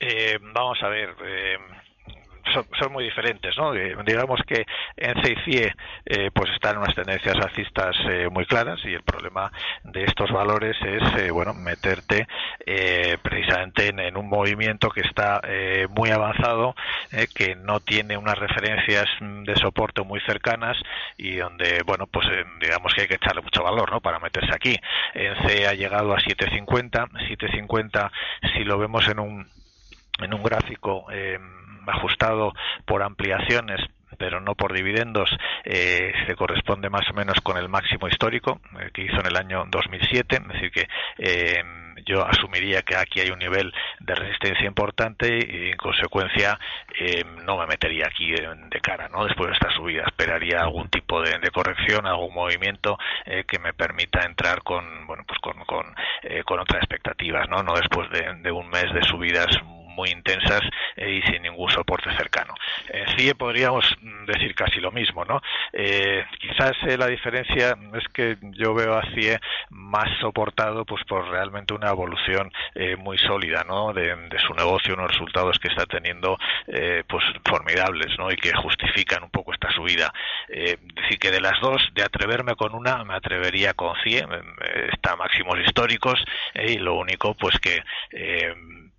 Eh, 0.00 0.38
vamos 0.54 0.78
a 0.82 0.88
ver. 0.88 1.10
Eh, 1.24 1.56
son, 2.52 2.92
muy 2.92 3.04
diferentes, 3.04 3.56
¿no? 3.56 3.72
digamos 3.72 4.40
que 4.46 4.64
en 4.96 5.22
CICIE 5.22 5.74
eh, 6.06 6.30
pues 6.32 6.50
están 6.52 6.78
unas 6.78 6.94
tendencias 6.94 7.36
alcistas 7.36 7.96
eh, 8.08 8.28
muy 8.30 8.46
claras 8.46 8.78
y 8.84 8.94
el 8.94 9.02
problema 9.02 9.50
de 9.84 10.04
estos 10.04 10.30
valores 10.30 10.76
es, 10.82 11.02
eh, 11.22 11.30
bueno, 11.30 11.54
meterte 11.54 12.26
eh, 12.64 13.18
precisamente 13.22 13.88
en, 13.88 14.16
un 14.16 14.28
movimiento 14.28 14.88
que 14.90 15.00
está 15.02 15.40
muy 15.90 16.10
avanzado, 16.10 16.74
que 17.34 17.54
no 17.54 17.80
tiene 17.80 18.16
unas 18.16 18.38
referencias 18.38 19.06
de 19.20 19.56
soporte 19.56 20.02
muy 20.02 20.20
cercanas 20.20 20.76
y 21.16 21.36
donde, 21.36 21.82
bueno, 21.84 22.06
pues 22.06 22.26
digamos 22.60 22.94
que 22.94 23.02
hay 23.02 23.08
que 23.08 23.14
echarle 23.16 23.42
mucho 23.42 23.62
valor, 23.62 23.90
¿no? 23.90 24.00
Para 24.00 24.18
meterse 24.18 24.54
aquí. 24.54 24.76
En 25.14 25.36
C 25.46 25.66
ha 25.66 25.74
llegado 25.74 26.14
a 26.14 26.20
750, 26.20 27.08
750 27.28 28.10
si 28.54 28.64
lo 28.64 28.78
vemos 28.78 29.06
en 29.08 29.18
un 29.18 29.46
en 30.20 30.34
un 30.34 30.42
gráfico 30.42 31.06
eh, 31.12 31.38
ajustado 31.88 32.52
por 32.84 33.02
ampliaciones 33.02 33.80
pero 34.18 34.40
no 34.40 34.54
por 34.54 34.72
dividendos, 34.72 35.30
eh, 35.64 36.12
se 36.26 36.34
corresponde 36.34 36.90
más 36.90 37.08
o 37.10 37.14
menos 37.14 37.40
con 37.42 37.56
el 37.56 37.68
máximo 37.68 38.08
histórico 38.08 38.60
eh, 38.80 38.90
que 38.92 39.02
hizo 39.02 39.20
en 39.20 39.26
el 39.26 39.36
año 39.36 39.64
2007. 39.68 40.36
Es 40.36 40.48
decir, 40.48 40.70
que 40.70 40.88
eh, 41.18 41.62
yo 42.06 42.24
asumiría 42.24 42.82
que 42.82 42.96
aquí 42.96 43.20
hay 43.20 43.30
un 43.30 43.38
nivel 43.38 43.72
de 44.00 44.14
resistencia 44.14 44.66
importante 44.66 45.26
y, 45.28 45.70
en 45.70 45.76
consecuencia, 45.76 46.58
no 47.44 47.58
me 47.58 47.66
metería 47.66 48.06
aquí 48.06 48.30
de, 48.30 48.80
cara, 48.80 49.08
¿no? 49.08 49.24
Después 49.24 49.48
de 49.48 49.54
esta 49.54 49.70
subida, 49.70 50.04
esperaría 50.06 50.60
algún 50.60 50.88
tipo 50.88 51.20
de, 51.22 51.50
corrección, 51.50 52.06
algún 52.06 52.34
movimiento 52.34 52.98
que 53.24 53.58
me 53.58 53.72
permita 53.72 54.20
entrar 54.24 54.62
con, 54.62 55.06
bueno, 55.06 55.24
pues 55.26 55.40
con, 55.40 55.64
con, 55.64 55.94
con 56.44 56.60
otras 56.60 56.82
expectativas, 56.82 57.48
¿no? 57.48 57.62
No 57.62 57.74
después 57.74 58.08
de, 58.10 58.34
de 58.42 58.52
un 58.52 58.68
mes 58.68 58.92
de 58.92 59.02
subidas 59.02 59.48
muy 59.96 60.10
intensas 60.10 60.60
eh, 60.96 61.10
y 61.10 61.22
sin 61.22 61.42
ningún 61.42 61.70
soporte 61.70 62.14
cercano. 62.16 62.54
En 62.88 63.06
CIE 63.16 63.34
podríamos 63.34 63.84
decir 64.26 64.54
casi 64.54 64.78
lo 64.78 64.92
mismo, 64.92 65.24
¿no? 65.24 65.40
Eh, 65.72 66.24
quizás 66.38 66.76
eh, 66.86 66.96
la 66.98 67.06
diferencia 67.06 67.76
es 67.94 68.06
que 68.12 68.36
yo 68.52 68.74
veo 68.74 68.94
a 68.94 69.02
CIE 69.14 69.40
más 69.70 70.08
soportado 70.20 70.84
pues 70.84 71.02
por 71.04 71.28
realmente 71.28 71.74
una 71.74 71.88
evolución 71.88 72.52
muy 72.98 73.16
sólida, 73.18 73.64
¿no? 73.64 73.92
De, 73.94 74.14
su 74.46 74.52
negocio, 74.52 74.94
unos 74.94 75.10
resultados 75.12 75.58
que 75.58 75.68
está 75.68 75.86
teniendo 75.86 76.36
pues 77.08 77.24
formidables, 77.44 78.18
¿no? 78.18 78.30
Y 78.30 78.36
que 78.36 78.52
justifican 78.52 79.24
un 79.24 79.30
poco 79.30 79.54
esta 79.54 79.70
subida. 79.70 80.12
decir 80.48 81.18
que 81.18 81.30
de 81.30 81.40
las 81.40 81.58
dos, 81.60 81.82
de 81.94 82.02
atreverme 82.02 82.54
con 82.54 82.74
una, 82.74 83.02
me 83.04 83.14
atrevería 83.14 83.72
con 83.72 83.94
CIE, 84.04 84.26
está 84.92 85.12
a 85.12 85.16
máximos 85.16 85.58
históricos 85.64 86.22
y 86.54 86.78
lo 86.78 86.94
único 86.94 87.34
pues 87.34 87.58
que 87.58 87.82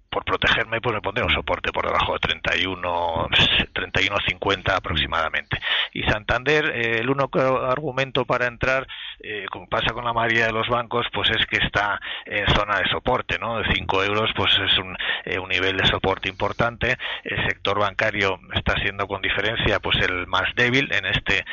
por 0.09 0.23
protegerme, 0.23 0.81
pues 0.81 0.95
me 0.95 1.01
pondré 1.01 1.23
un 1.23 1.33
soporte 1.33 1.71
por 1.71 1.85
debajo 1.85 2.13
de 2.13 2.19
31, 2.19 3.27
31.50 3.73 4.69
aproximadamente. 4.75 5.59
Y 5.93 6.03
Santander, 6.03 6.65
eh, 6.75 6.99
el 6.99 7.09
único 7.09 7.39
argumento 7.39 8.25
para 8.25 8.47
entrar, 8.47 8.87
eh, 9.19 9.45
como 9.51 9.67
pasa 9.67 9.93
con 9.93 10.05
la 10.05 10.13
mayoría 10.13 10.47
de 10.47 10.51
los 10.51 10.67
bancos, 10.67 11.05
pues 11.13 11.29
es 11.31 11.45
que 11.47 11.57
está 11.57 11.99
en 12.25 12.47
zona 12.55 12.79
de 12.79 12.89
soporte, 12.89 13.37
¿no? 13.39 13.59
De 13.59 13.73
5 13.73 14.03
euros, 14.03 14.29
pues 14.35 14.51
es 14.59 14.77
un, 14.77 14.95
eh, 15.25 15.39
un 15.39 15.49
nivel 15.49 15.75
de 15.77 15.87
soporte 15.87 16.29
importante. 16.29 16.97
El 17.23 17.45
sector 17.47 17.79
bancario 17.79 18.39
está 18.53 18.75
siendo 18.81 19.07
con 19.07 19.21
diferencia, 19.21 19.79
pues 19.79 19.97
el 19.97 20.27
más 20.27 20.53
débil 20.55 20.91
en 20.91 21.05
este 21.05 21.45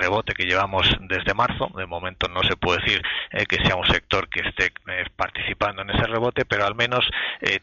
rebote 0.00 0.34
que 0.34 0.44
llevamos 0.44 0.86
desde 1.00 1.34
marzo. 1.34 1.70
De 1.76 1.86
momento 1.86 2.28
no 2.28 2.42
se 2.42 2.56
puede 2.56 2.80
decir 2.80 3.02
que 3.48 3.56
sea 3.64 3.76
un 3.76 3.86
sector 3.86 4.28
que 4.28 4.40
esté 4.40 4.72
participando 5.16 5.82
en 5.82 5.90
ese 5.90 6.06
rebote, 6.06 6.44
pero 6.44 6.66
al 6.66 6.74
menos 6.74 7.08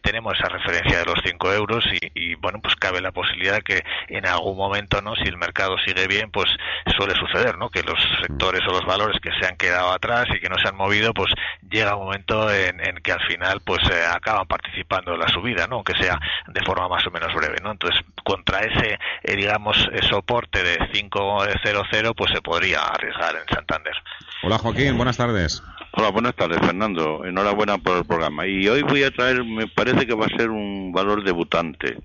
tenemos 0.02 0.21
esa 0.32 0.48
referencia 0.50 1.00
de 1.00 1.06
los 1.06 1.20
5 1.26 1.54
euros 1.54 1.84
y, 2.14 2.36
bueno, 2.36 2.60
pues 2.62 2.76
cabe 2.76 3.02
la 3.02 3.12
posibilidad 3.12 3.62
que 3.64 3.84
en 4.08 4.26
algún 4.28 4.58
momento, 4.58 5.02
¿no? 5.02 5.16
Si 5.16 5.24
el 5.24 5.38
mercado 5.38 5.78
sigue 5.86 6.08
bien, 6.08 6.30
pues 6.30 6.50
suele 6.98 7.16
suceder, 7.16 7.58
¿no? 7.58 7.70
Que 7.70 7.82
los 7.82 8.00
sectores 8.22 8.62
o 8.68 8.72
los 8.72 8.86
valores 8.86 9.20
que 9.22 9.32
se 9.40 9.48
han 9.48 9.58
quedado 9.58 9.92
atrás 9.92 10.28
y 10.36 10.40
que 10.40 10.50
no 10.50 10.58
se 10.60 10.68
han 10.68 10.76
movido, 10.76 11.14
pues 11.14 11.34
llega 11.70 11.96
un 11.96 12.06
momento 12.06 12.54
en, 12.54 12.78
que 13.04 13.12
al 13.12 13.22
final, 13.28 13.62
pues 13.66 13.80
eh, 13.90 14.06
acaban 14.14 14.48
participando 14.48 15.14
en 15.14 15.20
la 15.20 15.28
subida, 15.30 15.66
¿no? 15.68 15.78
Aunque 15.78 15.96
sea 15.96 16.20
de 16.48 16.62
forma 16.66 16.88
más 16.88 17.06
o 17.08 17.12
menos 17.12 17.34
breve, 17.34 17.58
¿no? 17.64 17.72
Entonces, 17.72 18.00
contra 18.24 18.60
ese, 18.60 19.00
eh, 19.24 19.36
digamos, 19.36 19.78
eh, 19.92 20.02
soporte 20.08 20.64
de 20.64 20.78
5.00, 20.92 22.14
pues 22.16 22.32
se 22.32 22.42
podría 22.42 22.82
arriesgar 22.82 23.36
en 23.36 23.56
Santander. 23.56 23.96
Hola 24.44 24.58
Joaquín, 24.58 24.98
buenas 24.98 25.18
tardes. 25.18 25.64
Hola, 25.94 26.10
buenas 26.10 26.36
tardes, 26.36 26.60
Fernando. 26.66 27.26
Enhorabuena 27.26 27.78
por 27.78 27.98
el 27.98 28.06
programa. 28.06 28.48
Y 28.48 28.66
hoy 28.68 28.82
voy 28.82 29.04
a 29.04 29.12
traer, 29.12 29.44
me 29.44 29.68
parece 29.68 30.08
que 30.08 30.16
va 30.16 30.26
a 30.26 30.38
ser 30.38 30.50
un 30.50 30.94
valor 30.94 31.22
debutante 31.22 31.98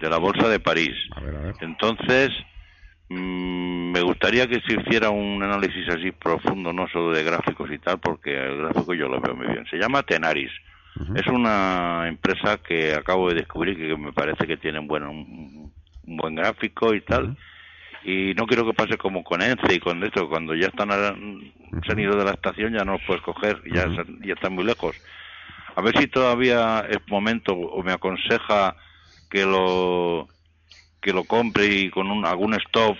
de 0.00 0.10
la 0.10 0.18
Bolsa 0.18 0.48
de 0.48 0.60
París. 0.60 0.94
Entonces, 1.60 2.30
mm, 3.08 3.92
me 3.92 4.02
gustaría 4.02 4.46
que 4.46 4.60
se 4.60 4.74
hiciera 4.74 5.08
un 5.08 5.42
análisis 5.42 5.88
así 5.88 6.12
profundo, 6.12 6.74
no 6.74 6.86
solo 6.88 7.12
de 7.12 7.24
gráficos 7.24 7.70
y 7.72 7.78
tal, 7.78 7.98
porque 8.00 8.36
el 8.36 8.58
gráfico 8.58 8.92
yo 8.92 9.08
lo 9.08 9.18
veo 9.18 9.34
muy 9.34 9.46
bien. 9.46 9.64
Se 9.70 9.78
llama 9.78 10.02
Tenaris. 10.02 10.52
Es 11.14 11.26
una 11.26 12.08
empresa 12.08 12.58
que 12.58 12.94
acabo 12.94 13.28
de 13.28 13.36
descubrir 13.36 13.76
que 13.76 13.96
me 13.96 14.12
parece 14.12 14.46
que 14.46 14.56
tiene 14.56 14.78
bueno, 14.80 15.10
un, 15.10 15.72
buen 16.04 16.34
gráfico 16.34 16.94
y 16.94 17.00
tal 17.00 17.36
y 18.06 18.34
no 18.34 18.46
quiero 18.46 18.64
que 18.64 18.72
pase 18.72 18.96
como 18.96 19.24
con 19.24 19.42
ENCE 19.42 19.74
y 19.74 19.80
con 19.80 20.02
esto, 20.04 20.28
cuando 20.28 20.54
ya 20.54 20.68
están 20.68 20.90
se 21.84 21.92
han 21.92 21.98
ido 21.98 22.16
de 22.16 22.24
la 22.24 22.30
estación 22.30 22.72
ya 22.72 22.84
no 22.84 22.92
los 22.92 23.02
puedes 23.04 23.22
coger, 23.22 23.60
ya, 23.74 23.88
ya 24.24 24.34
están 24.34 24.54
muy 24.54 24.62
lejos. 24.62 24.96
A 25.74 25.82
ver 25.82 25.98
si 25.98 26.06
todavía 26.06 26.86
es 26.88 26.98
momento 27.08 27.52
o 27.52 27.82
me 27.82 27.92
aconseja 27.92 28.76
que 29.28 29.44
lo 29.44 30.28
que 31.02 31.12
lo 31.12 31.24
compre 31.24 31.66
y 31.66 31.90
con 31.90 32.08
un, 32.08 32.24
algún 32.24 32.54
stop 32.54 32.96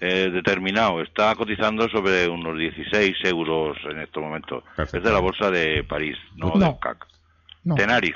eh, 0.00 0.30
determinado 0.32 1.02
está 1.02 1.34
cotizando 1.34 1.88
sobre 1.88 2.28
unos 2.28 2.56
16 2.56 3.16
euros 3.24 3.76
en 3.90 3.98
estos 3.98 4.22
momentos. 4.22 4.62
Es 4.78 4.92
de 4.92 5.12
la 5.12 5.18
bolsa 5.18 5.50
de 5.50 5.82
París, 5.82 6.16
no, 6.36 6.52
de 6.52 6.72
CAC. 6.80 7.04
Tenaris, 7.74 8.14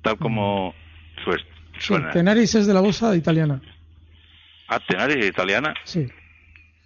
tal 0.00 0.16
como 0.16 0.74
suena. 1.78 2.12
Tenaris 2.12 2.54
es 2.54 2.68
de 2.68 2.74
la 2.74 2.80
bolsa 2.80 3.16
italiana. 3.16 3.60
Ah, 4.68 4.80
Tenaris 4.80 5.26
italiana. 5.26 5.74
Sí. 5.84 6.06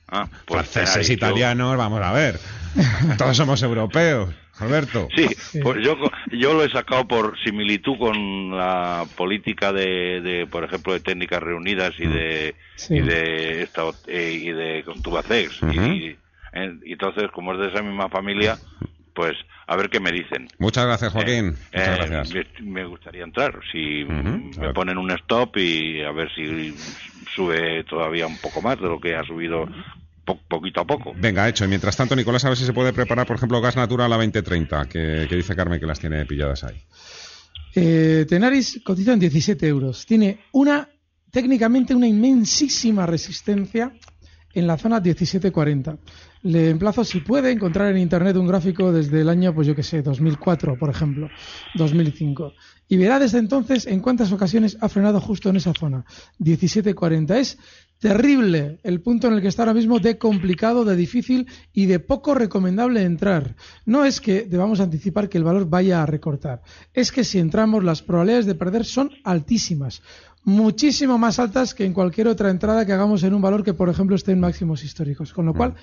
Ah, 0.09 0.27
pues 0.47 0.69
Franceses 0.69 1.11
italianos, 1.11 1.77
vamos 1.77 2.01
a 2.03 2.13
ver. 2.13 2.39
Todos 3.19 3.37
somos 3.37 3.63
europeos. 3.63 4.35
Alberto. 4.61 5.09
Sí, 5.15 5.29
pues 5.63 5.85
yo, 5.85 5.97
yo 6.33 6.53
lo 6.53 6.65
he 6.65 6.71
sacado 6.71 7.07
por 7.07 7.39
similitud 7.45 7.97
con 7.97 8.57
la 8.57 9.07
política 9.17 9.73
de, 9.73 10.21
de 10.21 10.47
por 10.47 10.65
ejemplo, 10.65 10.93
de 10.93 11.01
técnicas 11.01 11.41
reunidas 11.41 11.93
y 11.99 12.07
de 12.07 12.57
y 12.89 13.01
de 13.01 13.63
esta, 13.63 13.83
eh, 14.09 14.33
y 14.33 14.51
de 14.51 14.83
Contubacex. 14.85 15.63
y, 15.63 16.17
entonces, 16.53 17.31
como 17.33 17.53
es 17.53 17.61
de 17.61 17.69
esa 17.69 17.83
misma 17.83 18.09
familia, 18.09 18.59
pues 19.19 19.37
a 19.67 19.77
ver 19.77 19.91
qué 19.91 19.99
me 19.99 20.13
dicen. 20.13 20.47
Muchas 20.61 20.87
gracias, 20.87 21.13
Joaquín. 21.13 21.47
Eh, 21.73 21.79
Muchas 21.81 21.99
eh, 21.99 22.09
gracias. 22.09 22.63
Me, 22.63 22.85
gustaría 22.85 23.25
entrar, 23.25 23.59
si 23.73 24.05
me 24.05 24.73
ponen 24.73 24.97
un 24.97 25.11
stop 25.11 25.57
y 25.57 26.03
a 26.03 26.13
ver 26.13 26.33
si 26.37 26.73
sube 27.35 27.83
todavía 27.83 28.29
un 28.29 28.39
poco 28.39 28.63
más 28.63 28.81
de 28.81 28.87
lo 28.87 29.01
que 29.01 29.17
ha 29.17 29.25
subido 29.25 29.67
poquito 30.49 30.83
a 30.83 30.87
poco. 30.87 31.15
Venga, 31.17 31.49
hecho. 31.49 31.65
Y 31.65 31.69
mientras 31.69 31.97
tanto, 31.97 32.15
Nicolás, 32.15 32.45
a 32.45 32.51
ver 32.51 32.59
si 32.59 32.65
se 32.65 32.73
puede 32.73 32.93
preparar, 32.93 33.27
por 33.27 33.35
ejemplo, 33.35 33.61
gas 33.61 33.75
natural 33.75 34.13
a 34.13 34.17
2030, 34.19 34.85
que, 34.85 35.27
que 35.29 35.35
dice 35.35 35.57
Carmen 35.57 35.81
que 35.81 35.87
las 35.87 35.99
tiene 35.99 36.25
pilladas 36.25 36.63
ahí. 36.63 36.81
Eh, 37.75 38.25
Tenaris 38.29 38.81
cotiza 38.85 39.15
en 39.15 39.19
17 39.19 39.67
euros. 39.67 40.07
Tiene 40.07 40.45
una, 40.53 40.89
técnicamente, 41.33 41.93
una 41.93 42.07
inmensísima 42.07 43.05
resistencia 43.05 43.93
en 44.55 44.67
la 44.69 44.79
zona 44.79 45.01
1740. 45.01 45.99
Le 46.43 46.71
emplazo, 46.71 47.05
si 47.05 47.21
puede, 47.21 47.51
encontrar 47.51 47.91
en 47.91 47.99
internet 47.99 48.37
un 48.37 48.47
gráfico 48.47 48.93
desde 48.93 49.21
el 49.21 49.29
año, 49.29 49.55
pues 49.55 49.67
yo 49.67 49.75
que 49.75 49.83
sé, 49.83 50.03
2004, 50.03 50.79
por 50.79 50.91
ejemplo, 50.91 51.29
2005. 51.75 52.53
Y 52.89 52.97
verá 52.97 53.19
desde 53.19 53.39
entonces 53.39 53.87
en 53.87 54.01
cuántas 54.01 54.33
ocasiones 54.33 54.79
ha 54.81 54.89
frenado 54.89 55.21
justo 55.21 55.51
en 55.51 55.57
esa 55.57 55.75
zona. 55.75 56.05
1740. 56.39 57.39
Es 57.39 57.59
terrible 57.99 58.79
el 58.85 59.01
punto 59.01 59.27
en 59.27 59.35
el 59.35 59.43
que 59.43 59.49
está 59.49 59.63
ahora 59.63 59.75
mismo 59.75 59.99
de 59.99 60.19
complicado, 60.19 60.85
de 60.85 60.97
difícil 60.97 61.49
y 61.73 61.87
de 61.87 61.99
poco 61.99 62.35
recomendable 62.35 63.03
entrar. 63.03 63.57
No 63.85 64.05
es 64.05 64.21
que 64.21 64.43
debamos 64.43 64.81
anticipar 64.81 65.29
que 65.29 65.39
el 65.39 65.45
valor 65.45 65.69
vaya 65.69 66.03
a 66.03 66.07
recortar. 66.07 66.63
Es 66.95 67.13
que 67.13 67.25
si 67.25 67.39
entramos 67.39 67.85
las 67.85 68.03
probabilidades 68.03 68.47
de 68.47 68.55
perder 68.55 68.85
son 68.85 69.11
altísimas 69.25 70.03
muchísimo 70.45 71.19
más 71.19 71.39
altas 71.39 71.75
que 71.75 71.85
en 71.85 71.93
cualquier 71.93 72.27
otra 72.27 72.49
entrada 72.49 72.87
que 72.87 72.93
hagamos 72.95 73.23
en 73.23 73.35
un 73.35 73.43
valor 73.43 73.63
que, 73.63 73.75
por 73.75 73.91
ejemplo, 73.91 74.17
esté 74.17 74.33
en 74.33 74.41
máximos 74.41 74.83
históricos. 74.83 75.35
Con 75.35 75.45
lo 75.45 75.53
cual, 75.53 75.75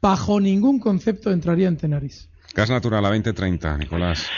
bajo 0.00 0.40
ningún 0.40 0.80
concepto 0.80 1.30
entraría 1.30 1.68
en 1.68 1.76
Tenaris. 1.76 2.28
Gas 2.54 2.70
natural 2.70 3.04
a 3.04 3.08
2030, 3.08 3.78
Nicolás. 3.78 4.30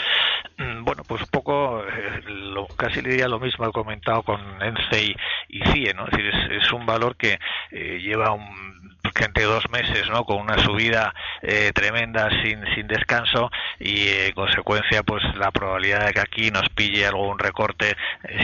Mm, 0.57 0.83
bueno, 0.83 1.03
pues 1.07 1.21
un 1.21 1.29
poco, 1.29 1.81
eh, 1.83 2.21
lo, 2.27 2.67
casi 2.67 3.01
le 3.01 3.11
diría 3.11 3.27
lo 3.27 3.39
mismo 3.39 3.65
he 3.65 3.71
comentado 3.71 4.21
con 4.23 4.39
ENCE 4.61 5.15
y, 5.49 5.59
CIE, 5.71 5.93
¿no? 5.93 6.05
Es 6.05 6.11
decir, 6.11 6.51
es, 6.51 6.71
un 6.71 6.85
valor 6.85 7.15
que 7.15 7.39
eh, 7.71 7.99
lleva 7.99 8.33
un 8.33 8.80
entre 9.19 9.43
dos 9.43 9.69
meses, 9.69 10.09
¿no? 10.09 10.23
Con 10.25 10.37
una 10.37 10.57
subida 10.59 11.13
eh, 11.41 11.71
tremenda 11.73 12.29
sin, 12.41 12.63
sin 12.73 12.87
descanso 12.87 13.51
y 13.79 14.07
en 14.07 14.33
consecuencia, 14.33 15.03
pues 15.03 15.23
la 15.35 15.51
probabilidad 15.51 16.07
de 16.07 16.13
que 16.13 16.19
aquí 16.19 16.51
nos 16.51 16.67
pille 16.69 17.05
algún 17.05 17.39
recorte 17.39 17.95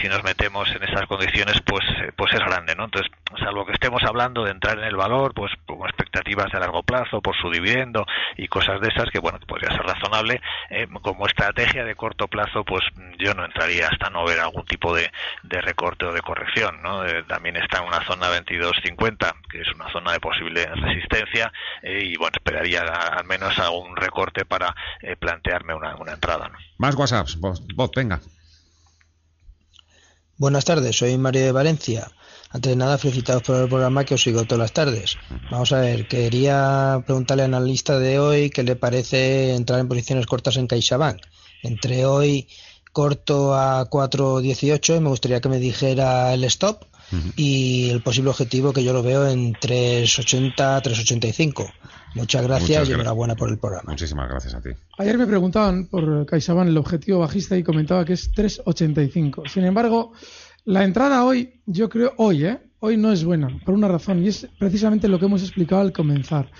si 0.02 0.08
nos 0.08 0.24
metemos 0.24 0.70
en 0.76 0.84
esas 0.84 1.06
condiciones, 1.08 1.62
pues, 1.66 1.86
pues 2.16 2.34
es 2.34 2.40
grande, 2.40 2.76
¿no? 2.76 2.86
Entonces, 2.86 3.12
salvo 3.40 3.66
que 3.66 3.74
estemos 3.74 4.02
hablando 4.04 4.44
de 4.44 4.52
entrar 4.52 4.78
en 4.78 4.86
el 4.86 4.96
valor, 4.96 5.34
pues 5.34 5.52
con 5.66 5.80
expectativas 5.88 6.52
de 6.52 6.60
largo 6.60 6.84
plazo, 6.84 7.22
por 7.22 7.36
su 7.36 7.50
dividendo 7.52 8.06
y 8.36 8.48
cosas 8.48 8.80
de 8.82 8.90
esas 8.90 9.10
que, 9.12 9.20
bueno, 9.20 9.40
podría 9.48 9.70
ser 9.70 9.86
razonable, 9.86 10.42
como 11.02 11.28
estrategia 11.28 11.84
de 11.84 11.96
corto 11.96 12.28
plazo, 12.28 12.64
pues 12.64 12.84
yo 13.18 13.34
no 13.34 13.46
entraría 13.46 13.88
hasta 13.88 14.10
no 14.10 14.26
ver 14.26 14.40
algún 14.40 14.66
tipo 14.66 14.96
de, 14.96 15.12
de 15.44 15.62
recorte 15.62 16.06
o 16.06 16.14
de 16.14 16.22
corrección. 16.22 16.82
¿no? 16.82 17.06
Eh, 17.06 17.24
también 17.28 17.58
está 17.58 17.80
en 17.80 17.88
una 17.88 18.04
zona 18.06 18.28
22.50, 18.30 19.34
que 19.50 19.62
es 19.62 19.68
una 19.74 19.92
zona 19.92 20.14
de 20.14 20.20
posible 20.48 20.66
resistencia, 20.66 21.52
eh, 21.82 22.04
y 22.06 22.18
bueno, 22.18 22.34
esperaría 22.36 22.82
al 22.82 23.26
menos 23.26 23.58
algún 23.60 23.96
recorte 23.96 24.46
para 24.46 24.76
eh, 25.02 25.16
plantearme 25.16 25.74
una, 25.74 25.96
una 25.96 26.14
entrada. 26.14 26.50
¿no? 26.50 26.58
Más 26.78 26.96
WhatsApps, 26.96 27.38
vos, 27.40 27.62
venga. 27.96 28.22
Buenas 30.38 30.66
tardes, 30.66 30.98
soy 30.98 31.18
Mario 31.18 31.44
de 31.44 31.52
Valencia. 31.52 32.08
Antes 32.50 32.70
de 32.70 32.76
nada, 32.78 32.98
felicitados 32.98 33.44
por 33.44 33.58
el 33.58 33.68
programa 33.68 34.06
que 34.06 34.14
os 34.14 34.22
sigo 34.22 34.46
todas 34.46 34.60
las 34.60 34.72
tardes. 34.72 35.18
Vamos 35.52 35.74
a 35.74 35.82
ver, 35.82 36.08
quería 36.08 37.02
preguntarle 37.06 37.44
al 37.44 37.54
analista 37.54 38.00
de 38.00 38.20
hoy 38.20 38.50
qué 38.50 38.64
le 38.64 38.76
parece 38.76 39.54
entrar 39.54 39.80
en 39.80 39.88
posiciones 39.90 40.26
cortas 40.28 40.56
en 40.56 40.68
CaixaBank. 40.68 41.22
Entre 41.64 42.06
hoy 42.06 42.48
corto 42.94 43.54
a 43.54 43.90
4.18 43.90 44.98
y 44.98 45.00
me 45.02 45.10
gustaría 45.10 45.42
que 45.42 45.50
me 45.50 45.60
dijera 45.60 46.34
el 46.34 46.44
stop 46.46 46.86
y 47.36 47.90
el 47.90 48.02
posible 48.02 48.30
objetivo 48.30 48.74
que 48.74 48.84
yo 48.84 48.94
lo 48.94 49.04
veo 49.04 49.28
en 49.28 49.54
3.80, 49.54 50.56
3.85. 50.56 51.72
Muchas 52.16 52.44
gracias 52.44 52.90
y 52.90 52.94
enhorabuena 52.94 53.36
por 53.36 53.50
el 53.50 53.58
programa. 53.58 53.92
Muchísimas 53.92 54.30
gracias 54.30 54.56
a 54.56 54.62
ti. 54.62 54.70
Ayer 54.98 55.18
me 55.18 55.28
preguntaban 55.28 55.86
por 55.86 56.26
CaixaBank 56.26 56.70
el 56.70 56.78
objetivo 56.78 57.20
bajista 57.20 57.58
y 57.58 57.64
comentaba 57.64 58.06
que 58.06 58.14
es 58.14 58.32
3.85. 58.32 59.48
Sin 59.48 59.66
embargo, 59.66 60.14
la 60.66 60.84
entrada 60.84 61.24
hoy, 61.24 61.62
yo 61.66 61.90
creo, 61.90 62.14
hoy, 62.18 62.46
¿eh? 62.46 62.60
Hoy 62.80 62.98
no 62.98 63.12
es 63.12 63.24
buena, 63.24 63.50
por 63.66 63.74
una 63.74 63.88
razón, 63.88 64.24
y 64.24 64.28
es 64.28 64.48
precisamente 64.60 65.08
lo 65.08 65.18
que 65.18 65.26
hemos 65.26 65.42
explicado 65.42 65.82
al 65.82 65.92
comenzar. 65.92 66.52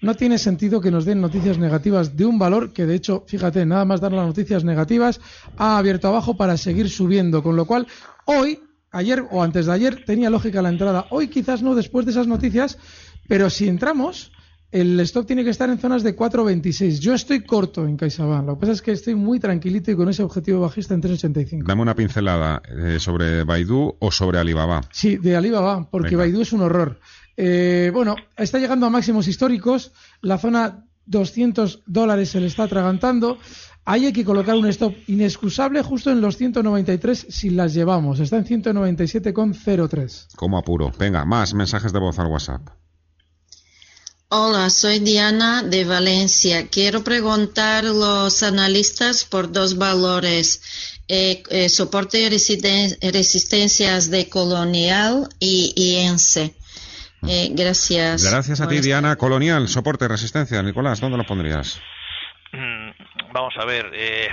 No 0.00 0.14
tiene 0.14 0.38
sentido 0.38 0.80
que 0.80 0.90
nos 0.90 1.04
den 1.04 1.20
noticias 1.20 1.58
negativas 1.58 2.16
de 2.16 2.26
un 2.26 2.38
valor 2.38 2.72
que, 2.72 2.86
de 2.86 2.94
hecho, 2.94 3.24
fíjate, 3.26 3.64
nada 3.66 3.84
más 3.84 4.00
dar 4.00 4.12
las 4.12 4.26
noticias 4.26 4.64
negativas, 4.64 5.20
ha 5.56 5.78
abierto 5.78 6.08
abajo 6.08 6.36
para 6.36 6.56
seguir 6.56 6.88
subiendo. 6.90 7.42
Con 7.42 7.56
lo 7.56 7.64
cual, 7.64 7.86
hoy, 8.26 8.60
ayer 8.90 9.24
o 9.30 9.42
antes 9.42 9.66
de 9.66 9.72
ayer, 9.72 10.04
tenía 10.04 10.30
lógica 10.30 10.62
la 10.62 10.68
entrada. 10.68 11.06
Hoy 11.10 11.28
quizás 11.28 11.62
no 11.62 11.74
después 11.74 12.06
de 12.06 12.12
esas 12.12 12.26
noticias, 12.26 12.78
pero 13.28 13.50
si 13.50 13.68
entramos, 13.68 14.32
el 14.72 14.98
stock 15.00 15.26
tiene 15.26 15.44
que 15.44 15.50
estar 15.50 15.70
en 15.70 15.78
zonas 15.78 16.02
de 16.02 16.16
4.26. 16.16 16.98
Yo 16.98 17.14
estoy 17.14 17.44
corto 17.44 17.86
en 17.86 17.96
CaixaBank. 17.96 18.46
Lo 18.46 18.54
que 18.54 18.60
pasa 18.60 18.72
es 18.72 18.82
que 18.82 18.92
estoy 18.92 19.14
muy 19.14 19.38
tranquilito 19.38 19.90
y 19.90 19.96
con 19.96 20.08
ese 20.08 20.22
objetivo 20.22 20.60
bajista 20.60 20.94
en 20.94 21.02
3.85. 21.02 21.64
Dame 21.66 21.82
una 21.82 21.94
pincelada 21.94 22.60
eh, 22.68 22.98
sobre 22.98 23.44
Baidu 23.44 23.96
o 23.98 24.10
sobre 24.10 24.38
Alibaba. 24.38 24.82
Sí, 24.90 25.16
de 25.16 25.36
Alibaba, 25.36 25.88
porque 25.88 26.16
Baidu 26.16 26.42
es 26.42 26.52
un 26.52 26.62
horror. 26.62 26.98
Eh, 27.36 27.90
bueno, 27.92 28.16
está 28.36 28.58
llegando 28.58 28.86
a 28.86 28.90
máximos 28.90 29.28
históricos. 29.28 29.92
La 30.20 30.38
zona 30.38 30.84
200 31.06 31.84
dólares 31.86 32.30
se 32.30 32.40
le 32.40 32.46
está 32.46 32.64
atragantando. 32.64 33.38
Hay 33.88 34.12
que 34.12 34.24
colocar 34.24 34.56
un 34.56 34.66
stop 34.66 34.94
inexcusable 35.06 35.80
justo 35.80 36.10
en 36.10 36.20
los 36.20 36.36
193 36.36 37.26
si 37.30 37.50
las 37.50 37.72
llevamos. 37.72 38.18
Está 38.18 38.36
en 38.38 38.44
197,03. 38.44 40.34
Como 40.34 40.58
apuro. 40.58 40.90
Venga, 40.98 41.24
más 41.24 41.54
mensajes 41.54 41.92
de 41.92 42.00
voz 42.00 42.18
al 42.18 42.26
WhatsApp. 42.26 42.68
Hola, 44.28 44.70
soy 44.70 44.98
Diana 44.98 45.62
de 45.62 45.84
Valencia. 45.84 46.66
Quiero 46.66 47.04
preguntar 47.04 47.86
a 47.86 47.92
los 47.92 48.42
analistas 48.42 49.24
por 49.24 49.52
dos 49.52 49.78
valores. 49.78 50.60
Eh, 51.06 51.44
eh, 51.50 51.68
soporte 51.68 52.18
y 52.20 52.28
resistencias 52.28 54.10
de 54.10 54.28
Colonial 54.28 55.28
y, 55.38 55.72
y 55.76 55.94
ENSE. 55.94 56.56
Eh, 57.28 57.50
gracias. 57.52 58.24
Gracias 58.24 58.60
a 58.60 58.66
ti, 58.66 58.80
Diana. 58.80 59.14
Colonial, 59.14 59.68
soporte, 59.68 60.08
resistencia. 60.08 60.60
Nicolás, 60.60 61.00
¿dónde 61.00 61.18
lo 61.18 61.24
pondrías? 61.24 61.78
Mm, 62.56 62.90
vamos 63.32 63.54
a 63.58 63.64
ver. 63.64 63.90
Eh, 63.92 64.28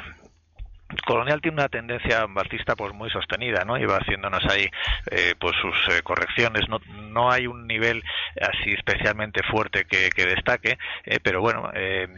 Colonial 1.06 1.42
tiene 1.42 1.56
una 1.56 1.70
tendencia 1.70 2.26
bajista 2.28 2.76
pues 2.76 2.94
muy 2.94 3.10
sostenida, 3.10 3.64
¿no? 3.66 3.78
Y 3.78 3.86
va 3.86 3.98
haciéndonos 3.98 4.44
ahí 4.46 4.70
eh, 5.12 5.34
pues 5.40 5.56
sus 5.62 5.76
eh, 5.96 6.02
correcciones. 6.04 6.68
No, 6.70 6.80
no 7.10 7.32
hay 7.32 7.48
un 7.48 7.68
nivel 7.68 8.04
así 8.40 8.72
especialmente 8.72 9.42
fuerte 9.44 9.86
que, 9.86 10.10
destaque, 10.24 10.78
eh, 11.04 11.20
pero 11.22 11.42
bueno, 11.42 11.72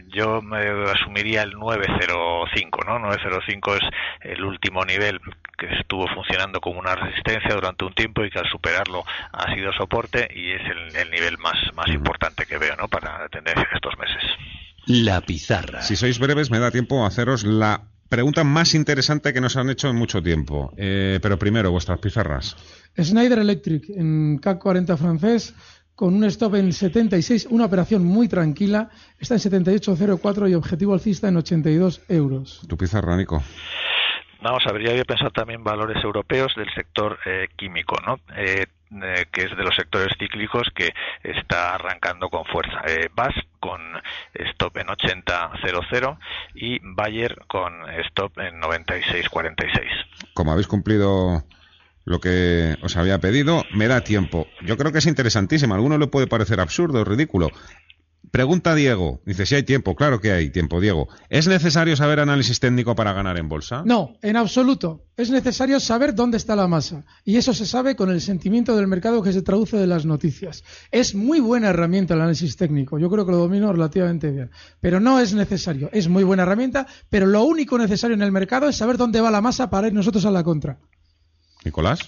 yo 0.08 0.40
me 0.42 0.58
asumiría 0.90 1.42
el 1.42 1.52
905, 1.52 2.84
¿no? 2.84 2.98
905 2.98 3.74
es 3.76 3.82
el 4.20 4.44
último 4.44 4.84
nivel 4.84 5.20
que 5.58 5.66
estuvo 5.74 6.06
funcionando 6.08 6.60
como 6.60 6.78
una 6.78 6.94
resistencia 6.94 7.54
durante 7.54 7.84
un 7.84 7.94
tiempo 7.94 8.24
y 8.24 8.30
que 8.30 8.38
al 8.38 8.48
superarlo 8.48 9.04
ha 9.32 9.54
sido 9.54 9.72
soporte 9.72 10.28
y 10.34 10.52
es 10.52 10.62
el, 10.94 11.10
nivel 11.10 11.38
más, 11.38 11.56
más 11.74 11.88
importante 11.88 12.46
que 12.46 12.58
veo, 12.58 12.76
¿no? 12.76 12.88
Para 12.88 13.18
la 13.18 13.28
tendencia 13.28 13.66
de 13.68 13.76
estos 13.76 13.98
meses. 13.98 14.65
La 14.86 15.20
pizarra. 15.20 15.82
Si 15.82 15.96
sois 15.96 16.18
breves, 16.18 16.50
me 16.50 16.58
da 16.58 16.70
tiempo 16.70 17.04
a 17.04 17.08
haceros 17.08 17.44
la 17.44 17.90
pregunta 18.08 18.44
más 18.44 18.74
interesante 18.74 19.32
que 19.32 19.40
nos 19.40 19.56
han 19.56 19.68
hecho 19.68 19.88
en 19.88 19.96
mucho 19.96 20.22
tiempo. 20.22 20.72
Eh, 20.76 21.18
pero 21.20 21.38
primero, 21.38 21.72
vuestras 21.72 21.98
pizarras. 21.98 22.56
Schneider 22.96 23.40
Electric 23.40 23.90
en 23.90 24.38
CAC 24.38 24.58
40 24.58 24.96
francés 24.96 25.54
con 25.96 26.14
un 26.14 26.24
stop 26.24 26.56
en 26.56 26.72
76, 26.72 27.48
una 27.50 27.64
operación 27.64 28.04
muy 28.04 28.28
tranquila, 28.28 28.90
está 29.18 29.34
en 29.34 29.40
78.04 29.40 30.50
y 30.50 30.54
objetivo 30.54 30.92
alcista 30.92 31.28
en 31.28 31.38
82 31.38 32.02
euros. 32.08 32.60
¿Tu 32.68 32.76
pizarra, 32.76 33.16
Nico? 33.16 33.42
Vamos 34.42 34.62
a 34.66 34.72
ver, 34.72 34.84
ya 34.84 34.90
había 34.90 35.04
pensado 35.04 35.30
también 35.30 35.64
valores 35.64 35.96
europeos 36.04 36.52
del 36.54 36.68
sector 36.74 37.18
eh, 37.24 37.48
químico, 37.56 37.96
¿no? 38.06 38.20
Eh, 38.36 38.66
eh, 38.90 39.26
que 39.32 39.42
es 39.42 39.56
de 39.56 39.64
los 39.64 39.74
sectores 39.74 40.12
cíclicos 40.18 40.68
que 40.74 40.94
está 41.22 41.74
arrancando 41.74 42.28
con 42.28 42.44
fuerza. 42.44 42.82
Eh, 42.86 43.08
BAS 43.14 43.34
con 43.60 43.80
stop 44.34 44.76
en 44.78 44.86
80.00 44.86 46.18
y 46.54 46.78
Bayer 46.82 47.36
con 47.48 47.88
stop 48.06 48.38
en 48.38 48.60
96.46. 48.60 50.32
Como 50.34 50.52
habéis 50.52 50.68
cumplido 50.68 51.44
lo 52.04 52.20
que 52.20 52.76
os 52.82 52.96
había 52.96 53.18
pedido, 53.18 53.64
me 53.72 53.88
da 53.88 54.02
tiempo. 54.02 54.46
Yo 54.62 54.76
creo 54.76 54.92
que 54.92 54.98
es 54.98 55.06
interesantísimo. 55.06 55.74
A 55.74 55.76
alguno 55.76 55.98
le 55.98 56.06
puede 56.06 56.28
parecer 56.28 56.60
absurdo, 56.60 57.04
ridículo. 57.04 57.50
Pregunta 58.30 58.74
Diego. 58.74 59.20
Dice, 59.24 59.46
si 59.46 59.54
hay 59.54 59.62
tiempo. 59.62 59.94
Claro 59.94 60.20
que 60.20 60.32
hay 60.32 60.50
tiempo, 60.50 60.80
Diego. 60.80 61.08
¿Es 61.28 61.46
necesario 61.46 61.96
saber 61.96 62.20
análisis 62.20 62.60
técnico 62.60 62.94
para 62.94 63.12
ganar 63.12 63.38
en 63.38 63.48
bolsa? 63.48 63.82
No, 63.84 64.16
en 64.22 64.36
absoluto. 64.36 65.04
Es 65.16 65.30
necesario 65.30 65.80
saber 65.80 66.14
dónde 66.14 66.36
está 66.36 66.56
la 66.56 66.68
masa. 66.68 67.04
Y 67.24 67.36
eso 67.36 67.54
se 67.54 67.66
sabe 67.66 67.96
con 67.96 68.10
el 68.10 68.20
sentimiento 68.20 68.76
del 68.76 68.88
mercado 68.88 69.22
que 69.22 69.32
se 69.32 69.42
traduce 69.42 69.76
de 69.76 69.86
las 69.86 70.04
noticias. 70.04 70.64
Es 70.90 71.14
muy 71.14 71.40
buena 71.40 71.68
herramienta 71.68 72.14
el 72.14 72.20
análisis 72.20 72.56
técnico. 72.56 72.98
Yo 72.98 73.08
creo 73.08 73.24
que 73.24 73.32
lo 73.32 73.38
domino 73.38 73.72
relativamente 73.72 74.30
bien. 74.30 74.50
Pero 74.80 75.00
no 75.00 75.20
es 75.20 75.32
necesario. 75.32 75.88
Es 75.92 76.08
muy 76.08 76.24
buena 76.24 76.42
herramienta, 76.42 76.86
pero 77.08 77.26
lo 77.26 77.44
único 77.44 77.78
necesario 77.78 78.14
en 78.14 78.22
el 78.22 78.32
mercado 78.32 78.68
es 78.68 78.76
saber 78.76 78.96
dónde 78.96 79.20
va 79.20 79.30
la 79.30 79.40
masa 79.40 79.70
para 79.70 79.86
ir 79.86 79.94
nosotros 79.94 80.24
a 80.26 80.30
la 80.30 80.44
contra. 80.44 80.78
Nicolás. 81.64 82.00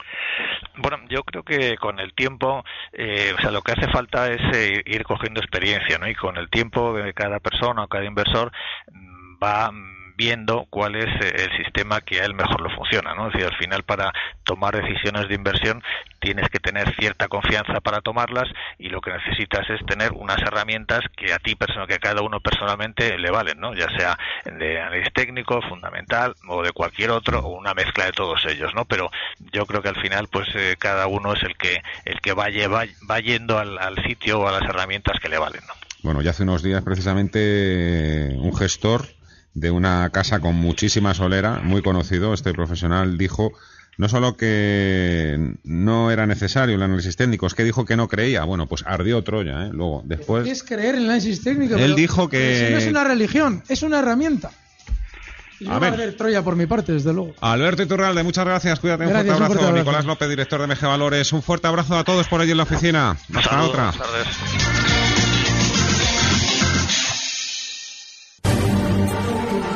Bueno, 0.81 0.99
yo 1.09 1.25
creo 1.25 1.43
que 1.43 1.77
con 1.77 1.99
el 1.99 2.15
tiempo, 2.15 2.65
eh, 2.93 3.35
o 3.37 3.41
sea, 3.41 3.51
lo 3.51 3.63
que 3.63 3.73
hace 3.73 3.89
falta 3.91 4.31
es 4.31 4.41
eh, 4.55 4.83
ir 4.87 5.03
cogiendo 5.03 5.41
experiencia, 5.41 5.99
¿no? 5.99 6.09
Y 6.09 6.15
con 6.15 6.37
el 6.37 6.49
tiempo, 6.49 6.93
de 6.93 7.13
cada 7.15 7.41
persona 7.41 7.85
o 7.85 7.89
cada 7.89 8.05
inversor 8.05 8.53
mm, 8.93 9.43
va 9.43 9.73
viendo 10.19 10.67
cuál 10.69 10.97
es 10.97 11.07
eh, 11.23 11.47
el 11.49 11.65
sistema 11.65 12.01
que 12.01 12.21
a 12.21 12.25
él 12.25 12.35
mejor 12.35 12.61
lo 12.61 12.71
funciona, 12.71 13.15
¿no? 13.15 13.29
Es 13.29 13.35
decir, 13.35 13.47
al 13.47 13.57
final 13.57 13.85
para 13.85 14.13
tomar 14.43 14.75
decisiones 14.75 15.29
de 15.29 15.35
inversión 15.37 15.81
tienes 16.19 16.49
que 16.49 16.59
tener 16.59 16.93
cierta 16.97 17.29
confianza 17.29 17.81
para 17.81 18.01
tomarlas 18.01 18.49
y 18.79 18.89
lo 18.89 19.01
que 19.01 19.13
necesitas 19.13 19.71
es 19.71 19.87
tener 19.87 20.11
unas 20.13 20.39
herramientas 20.39 21.05
que 21.17 21.33
a 21.33 21.39
ti, 21.39 21.55
que 21.55 21.95
a 21.95 21.99
cada 22.01 22.23
uno 22.23 22.41
personalmente 22.41 23.17
le 23.17 23.31
valen, 23.31 23.61
¿no? 23.61 23.75
Ya 23.75 23.89
sea 23.97 24.19
de 24.45 24.81
análisis 24.81 25.13
técnico, 25.13 25.63
fundamental 25.63 26.35
o 26.49 26.65
de 26.65 26.73
cualquier 26.73 27.13
otro 27.13 27.39
o 27.39 27.57
una 27.57 27.73
mezcla 27.75 28.07
de 28.07 28.13
todos 28.13 28.45
ellos, 28.47 28.75
¿no? 28.75 28.87
Pero 28.87 29.11
yo 29.53 29.67
creo 29.67 29.83
que 29.83 29.91
al 29.91 30.03
final 30.03 30.27
pues 30.27 30.49
eh, 30.57 30.75
cada 30.81 31.07
uno 31.07 31.35
es 31.35 31.43
el 31.45 31.57
que 31.57 31.81
el 32.05 32.21
que 32.21 32.33
va, 32.33 32.49
va 33.09 33.21
yendo 33.21 33.57
al, 33.57 33.79
al, 33.79 34.03
sitio 34.05 34.41
o 34.41 34.49
a 34.49 34.53
las 34.53 34.63
herramientas 34.63 35.21
que 35.21 35.29
le 35.29 35.39
valen, 35.39 35.63
¿no? 35.69 35.75
Bueno, 36.03 36.23
ya 36.23 36.31
hace 36.31 36.43
unos 36.43 36.65
días 36.65 36.83
precisamente 36.83 38.35
un 38.37 38.55
gestor 38.57 39.18
de 39.61 39.71
una 39.71 40.11
casa 40.11 40.41
con 40.41 40.57
muchísima 40.57 41.15
solera, 41.15 41.61
muy 41.63 41.83
conocido, 41.83 42.35
este 42.35 42.53
profesional 42.53 43.19
dijo 43.19 43.53
no 43.99 44.09
solo 44.09 44.37
que 44.37 45.57
no 45.65 46.13
era 46.13 46.25
necesario 46.27 46.77
el 46.77 46.83
análisis 46.83 47.17
técnico, 47.17 47.49
es 47.49 47.55
que 47.55 47.65
dijo 47.65 47.85
que 47.85 47.97
no 47.97 48.07
creía. 48.07 48.45
Bueno, 48.45 48.69
pues 48.69 48.85
ardió 48.87 49.25
Troya, 49.25 49.67
¿eh? 49.67 49.71
Luego, 49.73 50.03
después... 50.05 50.45
¿Qué 50.45 50.53
es 50.53 50.63
creer 50.63 50.95
en 50.95 51.01
el 51.01 51.07
análisis 51.07 51.43
técnico? 51.43 51.75
Él 51.75 51.97
dijo 51.97 52.29
que... 52.29 52.69
no 52.71 52.79
es 52.79 52.87
una 52.87 53.03
religión, 53.03 53.65
es 53.69 53.83
una 53.83 53.99
herramienta. 53.99 54.53
Y 55.59 55.69
a 55.69 55.81
ver. 55.81 56.17
Troya 56.17 56.43
por 56.43 56.55
mi 56.55 56.67
parte, 56.67 56.93
desde 56.93 57.13
luego. 57.13 57.35
Alberto 57.41 57.83
Iturralde, 57.83 58.23
muchas 58.23 58.45
gracias. 58.45 58.79
Cuídate, 58.79 59.05
un, 59.05 59.11
fuerte 59.11 59.33
abrazo. 59.33 59.73
Nicolás 59.73 60.05
López, 60.05 60.29
director 60.29 60.61
de 60.61 60.69
MG 60.69 60.83
Valores. 60.83 61.33
Un 61.33 61.43
fuerte 61.43 61.67
abrazo 61.67 61.99
a 61.99 62.05
todos 62.05 62.29
por 62.29 62.41
allí 62.41 62.53
en 62.53 62.59
la 62.59 62.63
oficina. 62.63 63.17
Hasta 63.35 63.63
otra. 63.65 63.93